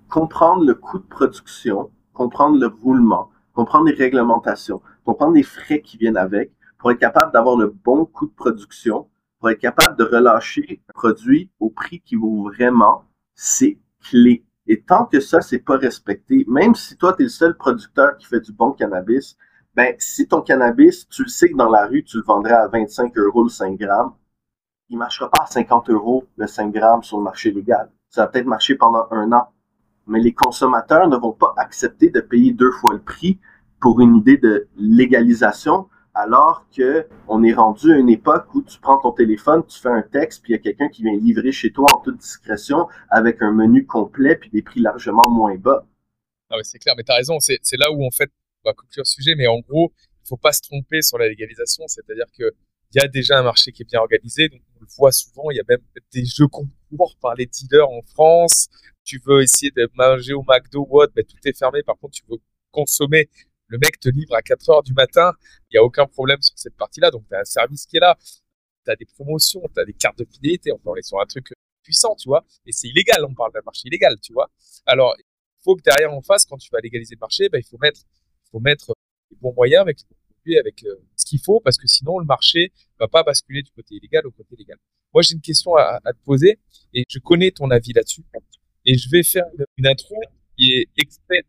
[0.08, 5.96] comprendre le coût de production, comprendre le roulement, comprendre les réglementations, comprendre les frais qui
[5.96, 10.04] viennent avec, pour être capable d'avoir le bon coût de production, pour être capable de
[10.04, 14.44] relâcher un produit au prix qui vaut vraiment, c'est clé.
[14.66, 18.16] Et tant que ça, c'est pas respecté, même si toi, tu es le seul producteur
[18.18, 19.36] qui fait du bon cannabis,
[19.74, 22.68] ben, si ton cannabis, tu le sais que dans la rue, tu le vendrais à
[22.68, 24.12] 25 euros le 5 grammes,
[24.90, 27.90] il marchera pas à 50 euros le 5 grammes sur le marché légal.
[28.08, 29.48] Ça va peut-être marcher pendant un an.
[30.10, 33.38] Mais les consommateurs ne vont pas accepter de payer deux fois le prix
[33.80, 38.78] pour une idée de légalisation, alors que on est rendu à une époque où tu
[38.80, 41.52] prends ton téléphone, tu fais un texte, puis il y a quelqu'un qui vient livrer
[41.52, 45.86] chez toi en toute discrétion avec un menu complet puis des prix largement moins bas.
[46.50, 48.30] Ah oui, c'est clair, mais tu as raison, c'est là où en fait,
[48.64, 49.92] on va conclure le sujet, mais en gros,
[50.24, 52.52] il faut pas se tromper sur la légalisation, c'est-à-dire que
[52.92, 54.48] il y a déjà un marché qui est bien organisé.
[54.48, 55.50] Donc on le voit souvent.
[55.50, 55.78] Il y a même
[56.12, 58.68] des jeux concours par les dealers en France.
[59.10, 61.82] Tu veux essayer de manger au McDo ou autre, ben, tout est fermé.
[61.82, 62.38] Par contre, tu veux
[62.70, 63.28] consommer.
[63.66, 65.32] Le mec te livre à 4 heures du matin.
[65.68, 67.10] Il n'y a aucun problème sur cette partie-là.
[67.10, 68.16] Donc, tu as un service qui est là.
[68.84, 71.26] tu as des promotions, tu as des cartes de fidélité, enfin, on est sur un
[71.26, 71.52] truc
[71.82, 72.44] puissant, tu vois.
[72.66, 74.48] Et c'est illégal, on parle d'un marché illégal, tu vois.
[74.86, 75.24] Alors, il
[75.64, 78.02] faut que derrière, en face, quand tu vas légaliser le marché, ben, il faut mettre,
[78.52, 78.92] faut mettre
[79.32, 79.98] les bons moyens avec
[80.58, 83.96] avec euh, ce qu'il faut, parce que sinon, le marché va pas basculer du côté
[83.96, 84.78] illégal au côté légal.
[85.12, 86.58] Moi, j'ai une question à, à, te poser,
[86.94, 88.24] et je connais ton avis là-dessus.
[88.84, 89.44] Et je vais faire
[89.76, 90.16] une, intro
[90.56, 91.42] qui est exprès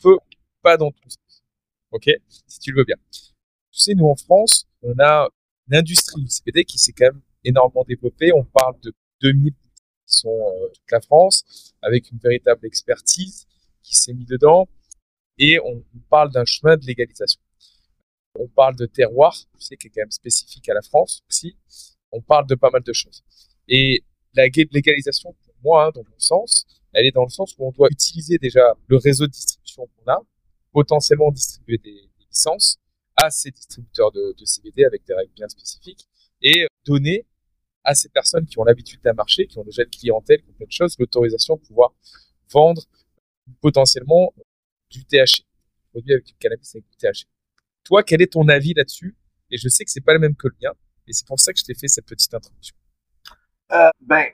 [0.00, 0.16] peu,
[0.62, 1.42] pas dans tout sens.
[1.90, 2.10] Ok?
[2.46, 2.96] Si tu le veux bien.
[3.10, 5.28] Tu sais, nous, en France, on a
[5.68, 8.32] une industrie du CBD qui s'est quand même énormément développée.
[8.32, 13.46] On parle de 2000 qui sont euh, toute la France, avec une véritable expertise
[13.82, 14.68] qui s'est mis dedans.
[15.38, 17.40] Et on, parle d'un chemin de légalisation.
[18.38, 21.56] On parle de terroir, tu sais, qui est quand même spécifique à la France aussi.
[22.12, 23.24] On parle de pas mal de choses.
[23.68, 24.04] Et
[24.34, 25.34] la légalisation,
[25.64, 28.74] moi, hein, dans mon sens, elle est dans le sens où on doit utiliser déjà
[28.86, 30.20] le réseau de distribution qu'on a,
[30.72, 32.78] potentiellement distribuer des, licences
[33.16, 36.08] à ces distributeurs de, de CBD avec des règles bien spécifiques
[36.42, 37.24] et donner
[37.84, 40.54] à ces personnes qui ont l'habitude d'un marché, qui ont déjà une clientèle, qui ont
[40.54, 41.94] plein de choses, l'autorisation de pouvoir
[42.50, 42.82] vendre
[43.60, 44.32] potentiellement
[44.90, 45.44] du THC,
[45.90, 47.26] produit avec du cannabis avec du THC.
[47.84, 49.16] Toi, quel est ton avis là-dessus?
[49.50, 50.72] Et je sais que c'est pas le même que le mien,
[51.06, 52.74] et c'est pour ça que je t'ai fait cette petite introduction.
[53.72, 54.26] Euh, ben,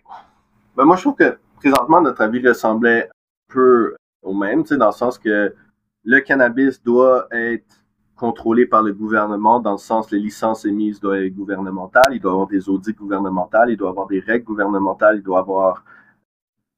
[0.80, 4.92] ben, moi, je trouve que présentement, notre avis ressemblait un peu au même, dans le
[4.92, 5.54] sens que
[6.04, 7.84] le cannabis doit être
[8.16, 12.30] contrôlé par le gouvernement, dans le sens les licences émises doivent être gouvernementales, il doit
[12.30, 15.40] y avoir des audits gouvernementaux, il doit y avoir des règles gouvernementales, il doit y
[15.40, 15.84] avoir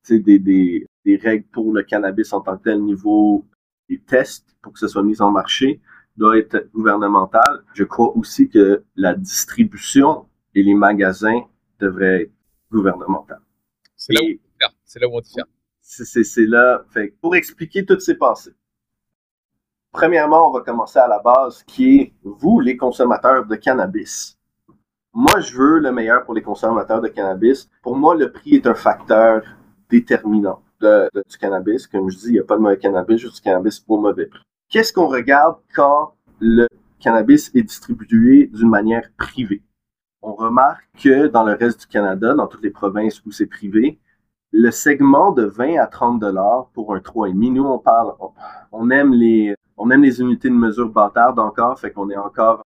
[0.09, 3.47] des, des, des règles pour le cannabis en tant que tel niveau
[3.89, 5.81] des tests pour que ce soit mis en marché
[6.17, 7.63] doit être gouvernemental.
[7.73, 10.27] Je crois aussi que la distribution
[10.57, 11.43] et les magasins
[11.79, 12.33] devraient être
[12.73, 13.35] gouvernementaux.
[14.05, 15.45] C'est là, où, c'est là où on diffère.
[15.81, 16.85] C'est là.
[16.91, 18.55] Fait, pour expliquer toutes ces pensées,
[19.93, 24.39] Premièrement, on va commencer à la base qui est vous, les consommateurs de cannabis.
[25.13, 27.69] Moi, je veux le meilleur pour les consommateurs de cannabis.
[27.83, 29.43] Pour moi, le prix est un facteur
[29.91, 31.87] déterminant de, du cannabis.
[31.87, 34.25] Comme je dis, il n'y a pas de mauvais cannabis, juste du cannabis pour mauvais
[34.25, 34.43] prix.
[34.71, 36.67] Qu'est-ce qu'on regarde quand le
[36.99, 39.63] cannabis est distribué d'une manière privée?
[40.23, 43.99] On remarque que dans le reste du Canada, dans toutes les provinces où c'est privé,
[44.53, 48.13] le segment de 20 à 30 dollars pour un 3,5, nous on parle,
[48.71, 52.63] on aime les on aime les unités de mesure bâtardes encore, fait qu'on est encore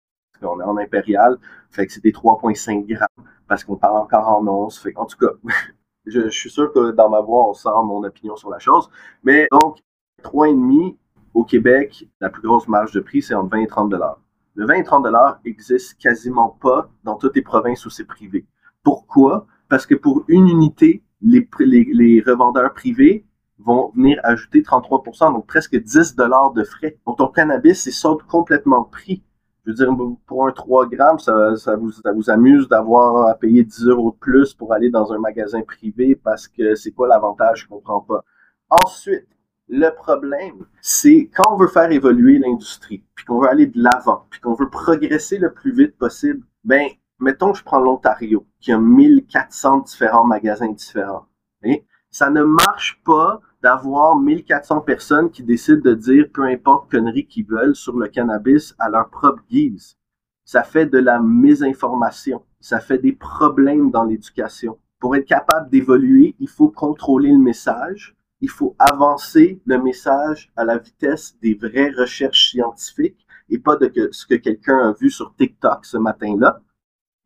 [0.44, 1.38] on est en impérial,
[1.70, 4.78] fait que c'est des 3.5 grammes parce qu'on parle encore en once.
[4.78, 5.32] Fait en tout cas,
[6.06, 8.90] je, suis sûr que dans ma voix, on sent mon opinion sur la chose.
[9.22, 9.78] Mais donc,
[10.22, 10.96] 3,5
[11.34, 14.18] au Québec, la plus grosse marge de prix, c'est entre 20 et 30 dollars.
[14.54, 18.44] Le 20 et 30 dollars existe quasiment pas dans toutes les provinces où c'est privé.
[18.82, 19.46] Pourquoi?
[19.68, 23.24] Parce que pour une unité, les, revendeurs privés
[23.58, 26.98] vont venir ajouter 33% donc presque 10 dollars de frais.
[27.06, 29.22] Donc ton cannabis, il saute complètement de prix.
[29.64, 29.88] Je veux dire,
[30.26, 34.10] pour un 3 grammes, ça, ça, vous, ça vous amuse d'avoir à payer 10 euros
[34.10, 38.00] de plus pour aller dans un magasin privé parce que c'est quoi l'avantage, je comprends
[38.00, 38.24] pas.
[38.68, 39.28] Ensuite,
[39.68, 44.26] le problème, c'est quand on veut faire évoluer l'industrie, puis qu'on veut aller de l'avant,
[44.30, 46.88] puis qu'on veut progresser le plus vite possible, ben,
[47.20, 51.26] mettons que je prends l'Ontario, qui a 1400 différents magasins différents.
[51.62, 57.26] Et ça ne marche pas d'avoir 1400 personnes qui décident de dire peu importe connerie
[57.26, 59.96] qu'ils veulent sur le cannabis à leur propre guise.
[60.44, 62.44] Ça fait de la mésinformation.
[62.60, 64.78] Ça fait des problèmes dans l'éducation.
[64.98, 68.16] Pour être capable d'évoluer, il faut contrôler le message.
[68.42, 74.10] Il faut avancer le message à la vitesse des vraies recherches scientifiques et pas de
[74.10, 76.60] ce que quelqu'un a vu sur TikTok ce matin-là.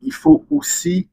[0.02, 1.08] Il faut aussi,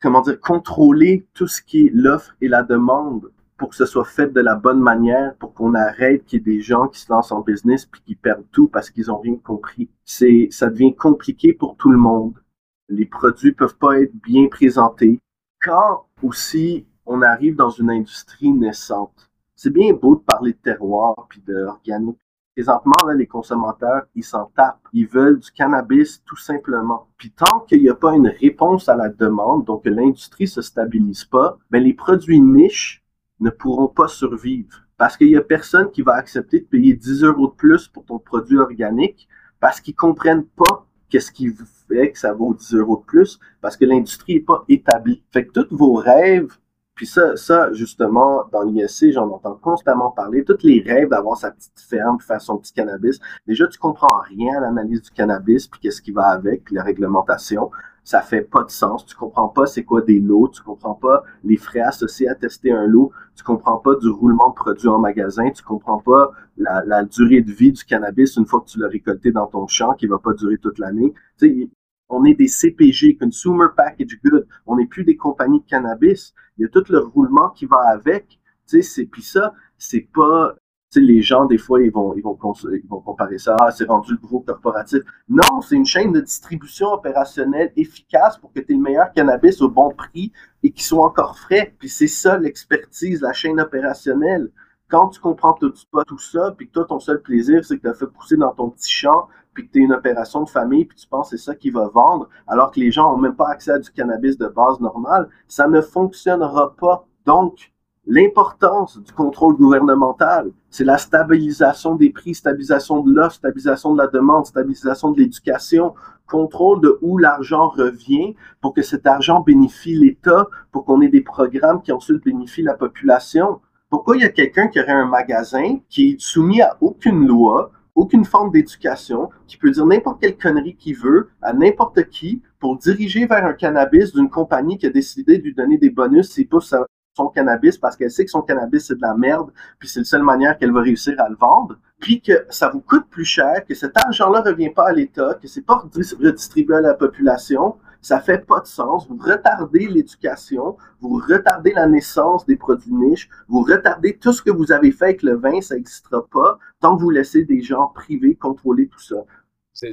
[0.00, 4.06] comment dire, contrôler tout ce qui est l'offre et la demande pour que ce soit
[4.06, 7.12] fait de la bonne manière, pour qu'on arrête qu'il y ait des gens qui se
[7.12, 9.90] lancent en business puis qui perdent tout parce qu'ils ont rien compris.
[10.04, 12.42] Ça devient compliqué pour tout le monde.
[12.88, 15.20] Les produits peuvent pas être bien présentés.
[15.60, 21.26] Quand aussi on arrive dans une industrie naissante, c'est bien beau de parler de terroir
[21.30, 22.18] puis d'organique.
[22.54, 24.88] Présentement, les consommateurs, ils s'en tapent.
[24.92, 27.08] Ils veulent du cannabis tout simplement.
[27.18, 30.62] Puis tant qu'il n'y a pas une réponse à la demande, donc que l'industrie se
[30.62, 33.04] stabilise pas, ben les produits niches
[33.40, 34.82] ne pourront pas survivre.
[34.96, 38.04] Parce qu'il y a personne qui va accepter de payer 10 euros de plus pour
[38.06, 39.28] ton produit organique
[39.60, 41.54] parce qu'ils comprennent pas qu'est-ce qui
[41.88, 45.22] fait que ça vaut 10 euros de plus parce que l'industrie n'est pas établie.
[45.30, 46.56] Fait que tous vos rêves
[46.96, 50.44] puis ça, ça justement, dans l'ISC, j'en entends constamment parler.
[50.44, 53.20] Tous les rêves d'avoir sa petite ferme, faire son petit cannabis.
[53.46, 57.70] Déjà, tu comprends rien à l'analyse du cannabis, puis qu'est-ce qui va avec, la réglementation.
[58.02, 59.04] Ça fait pas de sens.
[59.04, 60.48] Tu comprends pas c'est quoi des lots.
[60.48, 63.12] Tu comprends pas les frais associés à tester un lot.
[63.34, 65.50] Tu comprends pas du roulement de produits en magasin.
[65.50, 68.88] Tu comprends pas la, la durée de vie du cannabis une fois que tu l'as
[68.88, 71.12] récolté dans ton champ, qui va pas durer toute l'année.
[71.38, 71.70] Tu sais,
[72.08, 74.46] On est des CPG, Consumer Package Good.
[74.66, 76.34] On n'est plus des compagnies de cannabis.
[76.56, 78.38] Il y a tout le roulement qui va avec.
[78.68, 80.56] Puis ça, c'est pas
[81.00, 82.38] les gens, des fois, ils vont, ils vont,
[82.72, 83.56] ils vont comparer ça.
[83.60, 85.00] Ah, c'est rendu le gros corporatif.
[85.28, 89.60] Non, c'est une chaîne de distribution opérationnelle efficace pour que tu aies le meilleur cannabis
[89.60, 90.32] au bon prix
[90.62, 91.74] et qu'il soit encore frais.
[91.78, 94.50] Puis c'est ça l'expertise, la chaîne opérationnelle.
[94.88, 95.72] Quand tu comprends tout,
[96.06, 98.52] tout ça, puis que toi, ton seul plaisir, c'est que tu as fait pousser dans
[98.52, 101.44] ton petit champ, puis que tu une opération de famille, puis tu penses que c'est
[101.44, 104.38] ça qui va vendre, alors que les gens n'ont même pas accès à du cannabis
[104.38, 107.06] de base normal, ça ne fonctionnera pas.
[107.24, 107.72] Donc,
[108.08, 114.06] L'importance du contrôle gouvernemental, c'est la stabilisation des prix, stabilisation de l'offre, stabilisation de la
[114.06, 115.92] demande, stabilisation de l'éducation,
[116.28, 121.20] contrôle de où l'argent revient pour que cet argent bénéficie l'État, pour qu'on ait des
[121.20, 123.60] programmes qui ensuite bénéficient la population.
[123.88, 127.70] Pourquoi il y a quelqu'un qui aurait un magasin qui est soumis à aucune loi,
[127.94, 132.76] aucune forme d'éducation, qui peut dire n'importe quelle connerie qu'il veut à n'importe qui pour
[132.78, 136.48] diriger vers un cannabis d'une compagnie qui a décidé de lui donner des bonus s'il
[136.48, 136.74] pousse
[137.16, 140.04] son cannabis parce qu'elle sait que son cannabis c'est de la merde, puis c'est la
[140.04, 143.64] seule manière qu'elle va réussir à le vendre, puis que ça vous coûte plus cher,
[143.66, 148.20] que cet argent-là revient pas à l'État, que c'est pas redistribué à la population, ça
[148.20, 149.08] fait pas de sens.
[149.08, 154.50] Vous retardez l'éducation, vous retardez la naissance des produits niches, vous retardez tout ce que
[154.50, 157.88] vous avez fait avec le vin, ça n'existera pas tant que vous laissez des gens
[157.88, 159.16] privés contrôler tout ça.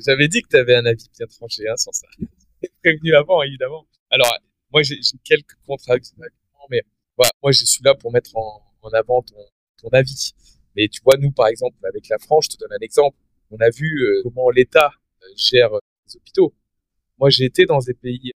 [0.06, 2.08] J'avais dit que tu avais un avis bien tranché hein, sans ça.
[2.84, 3.86] prévenu avant, évidemment.
[4.10, 4.32] Alors,
[4.72, 6.18] moi, j'ai quelques contradictions,
[6.70, 6.84] mais
[7.18, 8.62] voilà, moi, je suis là pour mettre en,
[8.94, 9.36] avant ton,
[9.78, 10.34] ton, avis.
[10.76, 13.18] Mais tu vois, nous, par exemple, avec la France, je te donne un exemple.
[13.52, 14.92] On a vu euh, comment l'État
[15.22, 16.54] euh, gère euh, les hôpitaux.
[17.20, 18.32] Moi, j'ai été dans des pays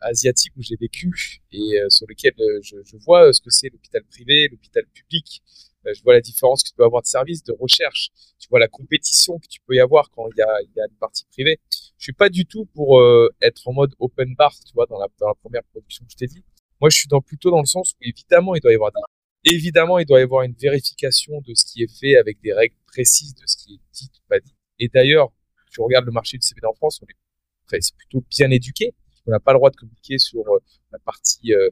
[0.00, 4.48] asiatiques où j'ai vécu et sur lesquels je, je, vois ce que c'est l'hôpital privé,
[4.48, 5.42] l'hôpital public.
[5.86, 8.10] je vois la différence que tu peux avoir de services, de recherche.
[8.40, 10.86] Tu vois la compétition que tu peux y avoir quand il y a, y a
[10.90, 11.60] une partie privée.
[11.98, 13.00] Je suis pas du tout pour
[13.40, 16.16] être en mode open bar, tu vois, dans la, dans la première production que je
[16.16, 16.44] t'ai dit.
[16.82, 20.00] Moi, je suis plutôt dans le sens où évidemment, il doit y avoir des, évidemment,
[20.00, 23.36] il doit y avoir une vérification de ce qui est fait avec des règles précises
[23.36, 24.52] de ce qui est dit ou pas dit.
[24.80, 25.32] Et d'ailleurs,
[25.70, 28.94] tu regardes le marché du CBD en France, on est, c'est plutôt bien éduqué.
[29.26, 30.58] On n'a pas le droit de communiquer sur euh,
[30.90, 31.70] la partie, euh,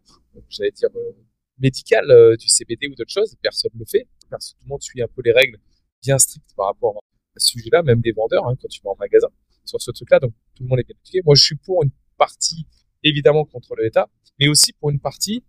[0.48, 1.12] j'allais dire, euh,
[1.58, 3.34] médicale du CBD ou d'autres choses.
[3.42, 4.06] Personne ne le fait.
[4.20, 5.58] Tout le monde suit un peu les règles
[6.00, 8.96] bien strictes par rapport à ce sujet-là, même les vendeurs, hein, quand tu vas en
[8.96, 9.28] magasin,
[9.64, 10.20] sur ce truc-là.
[10.20, 11.20] Donc, tout le monde est bien éduqué.
[11.24, 12.64] Moi, je suis pour une partie
[13.02, 15.42] évidemment contre l'État, mais aussi pour une partie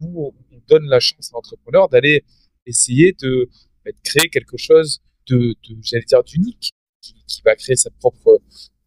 [0.00, 2.24] où on donne la chance à l'entrepreneur d'aller
[2.66, 3.48] essayer de,
[3.84, 8.40] bah, de, créer quelque chose de, de j'allais dire, d'unique, qui, va créer sa propre,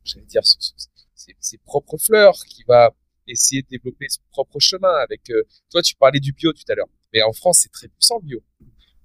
[0.03, 2.95] j'allais dire, ses, ses, propres fleurs, qui va
[3.27, 6.75] essayer de développer son propre chemin avec, euh, toi, tu parlais du bio tout à
[6.75, 8.43] l'heure, mais en France, c'est très puissant le bio.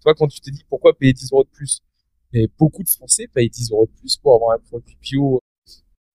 [0.02, 1.80] Toi, quand tu te dis pourquoi payer 10 euros de plus,
[2.32, 5.40] mais beaucoup de Français payent 10 euros de plus pour avoir un produit bio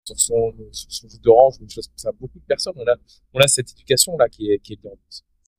[0.05, 2.13] sur son, sur son jus d'orange ou des choses comme ça.
[2.13, 2.95] Beaucoup de personnes, on a,
[3.33, 4.81] on a cette éducation-là qui est, qui est.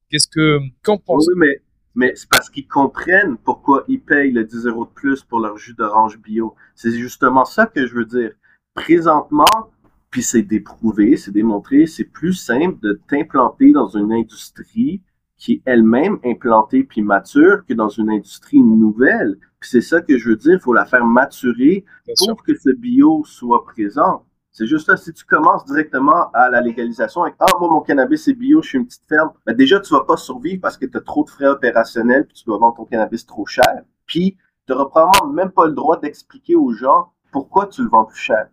[0.10, 1.62] Qu'est-ce que, qu'en pense Oui, mais,
[1.96, 5.58] mais c'est parce qu'ils comprennent pourquoi ils payent le 10 euros de plus pour leur
[5.58, 6.56] jus d'orange bio.
[6.76, 8.32] C'est justement ça que je veux dire.
[8.76, 9.72] Présentement,
[10.12, 15.02] puis c'est déprouvé, c'est démontré, c'est plus simple de t'implanter dans une industrie
[15.38, 19.38] qui est elle-même implantée puis mature que dans une industrie nouvelle.
[19.60, 21.84] Puis c'est ça que je veux dire, il faut la faire maturer
[22.18, 24.26] pour que ce bio soit présent.
[24.58, 24.96] C'est juste ça.
[24.96, 28.70] Si tu commences directement à la légalisation avec Ah, moi, mon cannabis est bio, je
[28.70, 31.26] suis une petite ferme, ben déjà, tu vas pas survivre parce que tu as trop
[31.26, 33.84] de frais opérationnels puis tu dois vendre ton cannabis trop cher.
[34.06, 38.06] Puis, tu n'auras probablement même pas le droit d'expliquer aux gens pourquoi tu le vends
[38.06, 38.48] plus cher.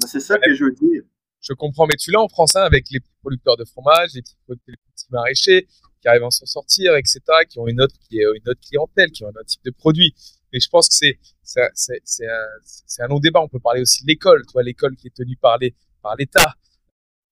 [0.00, 1.02] Ben, c'est ça que je veux dire.
[1.40, 4.36] Je comprends, mais tu l'as en France hein, avec les producteurs de fromage, les petits,
[4.66, 4.74] les
[5.10, 5.68] maraîchers
[6.02, 9.28] qui arrivent à s'en sortir, etc., qui ont une autre, une autre clientèle, qui ont
[9.28, 10.14] un autre type de produit.
[10.52, 11.18] Mais je pense que c'est
[11.48, 13.40] c'est un, long débat.
[13.40, 16.54] On peut parler aussi de l'école, toi, l'école qui est tenue par l'État.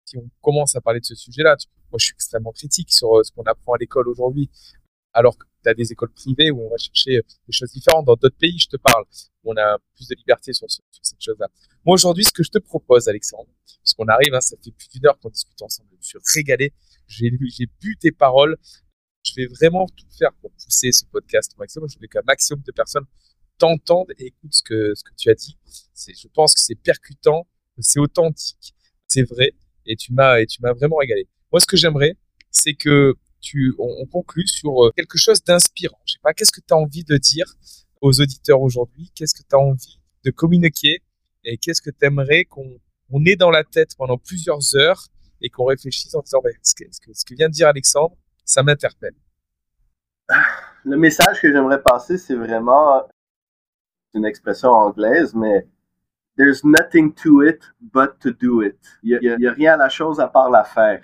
[0.04, 1.56] Si on commence à parler de ce sujet-là,
[1.90, 4.50] moi, je suis extrêmement critique sur euh, ce qu'on apprend à l'école aujourd'hui,
[5.12, 8.06] alors que tu as des écoles privées où on va chercher euh, des choses différentes.
[8.06, 9.04] Dans d'autres pays, je te parle,
[9.42, 11.48] où on a plus de liberté sur, ce, sur cette chose-là.
[11.84, 13.48] Moi, aujourd'hui, ce que je te propose, Alexandre,
[13.82, 16.18] parce qu'on arrive, hein, ça fait plus d'une heure qu'on discute ensemble, je me suis
[16.34, 16.72] régalé,
[17.08, 18.56] j'ai j'ai bu tes paroles,
[19.24, 21.88] je vais vraiment tout faire pour pousser ce podcast au maximum.
[21.88, 23.06] Je veux qu'un maximum de personnes
[23.58, 25.56] t'entendent et écoutent ce que, ce que tu as dit.
[25.94, 27.46] C'est, je pense que c'est percutant,
[27.78, 28.74] c'est authentique,
[29.06, 29.52] c'est vrai,
[29.86, 30.42] et tu m'as,
[30.74, 31.28] vraiment régalé.
[31.52, 32.16] Moi, ce que j'aimerais,
[32.50, 36.00] c'est que tu, on, on sur euh, quelque chose d'inspirant.
[36.04, 37.46] Je sais pas, qu'est-ce que tu as envie de dire
[38.00, 39.10] aux auditeurs aujourd'hui?
[39.14, 41.02] Qu'est-ce que tu as envie de communiquer?
[41.44, 42.80] Et qu'est-ce que tu aimerais qu'on,
[43.10, 45.06] on ait dans la tête pendant plusieurs heures
[45.40, 47.68] et qu'on réfléchisse en disant, ben, ce, que, ce, que, ce que vient de dire
[47.68, 49.14] Alexandre, ça m'interpelle.
[50.84, 53.06] Le message que j'aimerais passer, c'est vraiment
[54.16, 55.66] une expression anglaise, mais
[56.36, 58.76] There's nothing to it but to do it.
[59.02, 61.00] Il n'y a, rien à la chose à part la faire.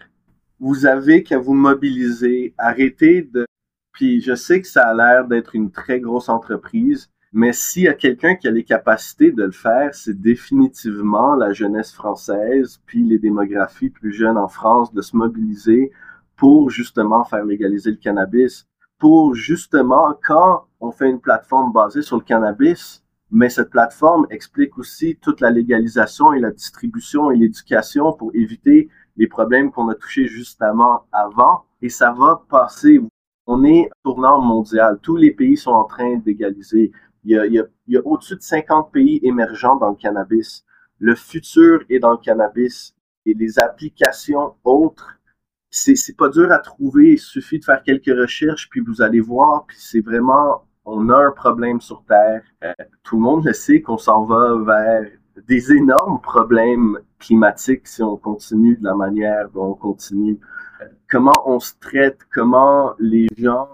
[0.60, 3.46] Vous avez qu'à vous mobiliser, arrêter de...
[3.92, 7.88] Puis je sais que ça a l'air d'être une très grosse entreprise, mais s'il y
[7.88, 13.02] a quelqu'un qui a les capacités de le faire, c'est définitivement la jeunesse française, puis
[13.02, 15.92] les démographies plus jeunes en France, de se mobiliser
[16.36, 18.66] pour justement faire légaliser le cannabis.
[18.98, 23.01] Pour justement, quand on fait une plateforme basée sur le cannabis,
[23.32, 28.90] mais cette plateforme explique aussi toute la légalisation et la distribution et l'éducation pour éviter
[29.16, 31.64] les problèmes qu'on a touchés justement avant.
[31.80, 33.00] Et ça va passer.
[33.46, 34.98] On est tournant mondial.
[35.00, 36.92] Tous les pays sont en train d'égaliser.
[37.24, 40.66] Il y a, il y a, a au-dessus de 50 pays émergents dans le cannabis.
[40.98, 45.18] Le futur est dans le cannabis et les applications autres,
[45.70, 47.12] c'est, c'est pas dur à trouver.
[47.12, 49.64] Il suffit de faire quelques recherches puis vous allez voir.
[49.66, 52.42] Puis c'est vraiment on a un problème sur Terre.
[52.64, 52.72] Euh,
[53.02, 55.10] tout le monde le sait qu'on s'en va vers
[55.48, 60.38] des énormes problèmes climatiques si on continue de la manière dont on continue.
[61.08, 63.68] Comment on se traite, comment les gens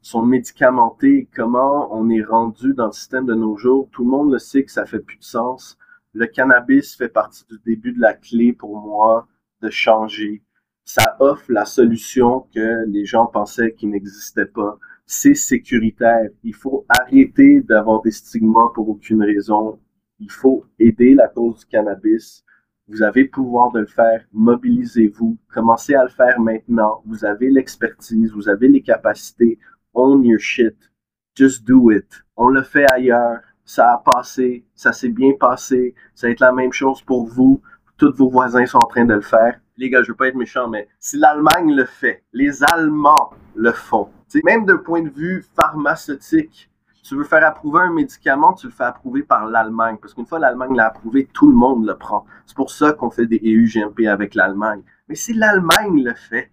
[0.00, 3.88] sont médicamentés, comment on est rendu dans le système de nos jours.
[3.92, 5.78] Tout le monde le sait que ça fait plus de sens.
[6.12, 9.26] Le cannabis fait partie du début de la clé pour moi
[9.62, 10.42] de changer.
[10.84, 16.30] Ça offre la solution que les gens pensaient qu'il n'existait pas c'est sécuritaire.
[16.42, 19.78] Il faut arrêter d'avoir des stigmas pour aucune raison.
[20.18, 22.44] Il faut aider la cause du cannabis.
[22.88, 24.24] Vous avez le pouvoir de le faire.
[24.32, 25.38] Mobilisez-vous.
[25.52, 27.02] Commencez à le faire maintenant.
[27.06, 28.32] Vous avez l'expertise.
[28.32, 29.58] Vous avez les capacités.
[29.94, 30.76] Own your shit.
[31.34, 32.24] Just do it.
[32.36, 33.40] On le fait ailleurs.
[33.64, 34.64] Ça a passé.
[34.74, 35.94] Ça s'est bien passé.
[36.14, 37.62] Ça va être la même chose pour vous.
[37.96, 39.60] Tous vos voisins sont en train de le faire.
[39.76, 43.72] Les gars, je veux pas être méchant, mais si l'Allemagne le fait, les Allemands le
[43.72, 44.08] font,
[44.42, 46.70] même d'un point de vue pharmaceutique,
[47.02, 49.98] tu veux faire approuver un médicament, tu le fais approuver par l'Allemagne.
[50.00, 52.24] Parce qu'une fois l'Allemagne l'a approuvé, tout le monde le prend.
[52.46, 54.80] C'est pour ça qu'on fait des EU-GMP avec l'Allemagne.
[55.08, 56.50] Mais si l'Allemagne le fait,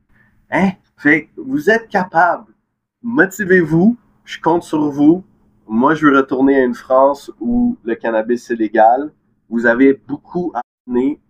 [0.51, 2.53] hein, fait, vous êtes capable.
[3.01, 3.97] Motivez-vous.
[4.25, 5.23] Je compte sur vous.
[5.67, 9.11] Moi, je veux retourner à une France où le cannabis est légal.
[9.49, 10.61] Vous avez beaucoup à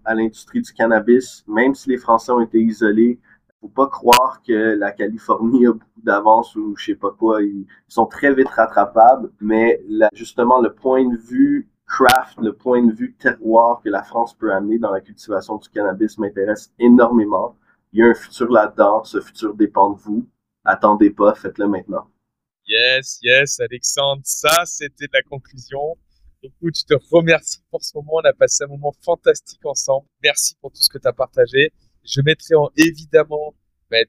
[0.06, 3.20] à l'industrie du cannabis, même si les Français ont été isolés
[3.62, 7.44] faut pas croire que la Californie a beaucoup d'avance ou je sais pas quoi.
[7.44, 9.82] Ils sont très vite rattrapables, mais
[10.14, 14.52] justement, le point de vue craft, le point de vue terroir que la France peut
[14.52, 17.56] amener dans la cultivation du cannabis m'intéresse énormément.
[17.94, 19.04] Il y a un futur là-dedans.
[19.04, 20.28] Ce futur dépend de vous.
[20.64, 22.08] Attendez pas, faites-le maintenant.
[22.66, 24.22] Yes, yes, Alexandre.
[24.24, 25.98] Ça, c'était la conclusion.
[26.42, 28.14] Écoute, je te remercie pour ce moment.
[28.14, 30.08] On a passé un moment fantastique ensemble.
[30.24, 31.74] Merci pour tout ce que tu as partagé.
[32.04, 33.54] Je mettrai en, évidemment
[33.90, 34.06] ben,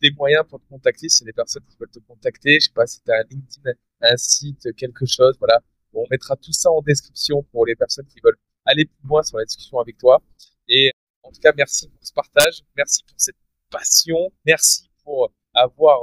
[0.00, 2.60] des moyens pour te contacter si des personnes qui veulent te contacter.
[2.60, 3.70] Je sais pas si tu as un LinkedIn,
[4.00, 5.36] un site, quelque chose.
[5.38, 5.60] Voilà.
[5.94, 9.38] on mettra tout ça en description pour les personnes qui veulent aller plus loin sur
[9.38, 10.22] la discussion avec toi.
[10.68, 10.92] Et
[11.22, 12.62] en tout cas, merci pour ce partage.
[12.76, 13.36] Merci pour cette
[13.70, 14.32] passion.
[14.44, 16.00] Merci pour avoir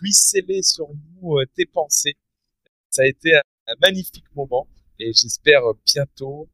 [0.00, 2.16] ruisselé sur nous euh, tes pensées.
[2.90, 3.42] Ça a été un,
[3.82, 4.66] magnifique moment
[4.98, 6.48] et j'espère bientôt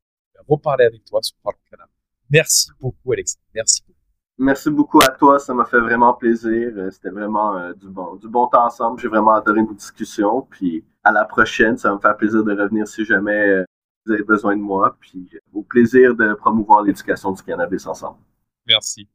[0.48, 1.88] reparler avec toi sur Parlons Canard.
[2.28, 3.36] Merci beaucoup, Alex.
[3.54, 3.93] Merci beaucoup.
[4.38, 6.72] Merci beaucoup à toi, ça m'a fait vraiment plaisir.
[6.76, 9.00] Euh, c'était vraiment euh, du bon, du bon temps ensemble.
[9.00, 10.46] J'ai vraiment adoré nos discussions.
[10.50, 13.64] Puis à la prochaine, ça va me faire plaisir de revenir si jamais euh,
[14.04, 14.96] vous avez besoin de moi.
[15.00, 18.18] Puis au plaisir de promouvoir l'éducation du cannabis ensemble.
[18.66, 19.06] Merci.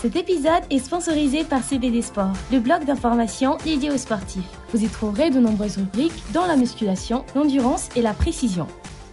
[0.00, 4.44] Cet épisode est sponsorisé par CBD Sport, le blog d'information dédié aux sportifs.
[4.70, 8.66] Vous y trouverez de nombreuses rubriques dans la musculation, l'endurance et la précision.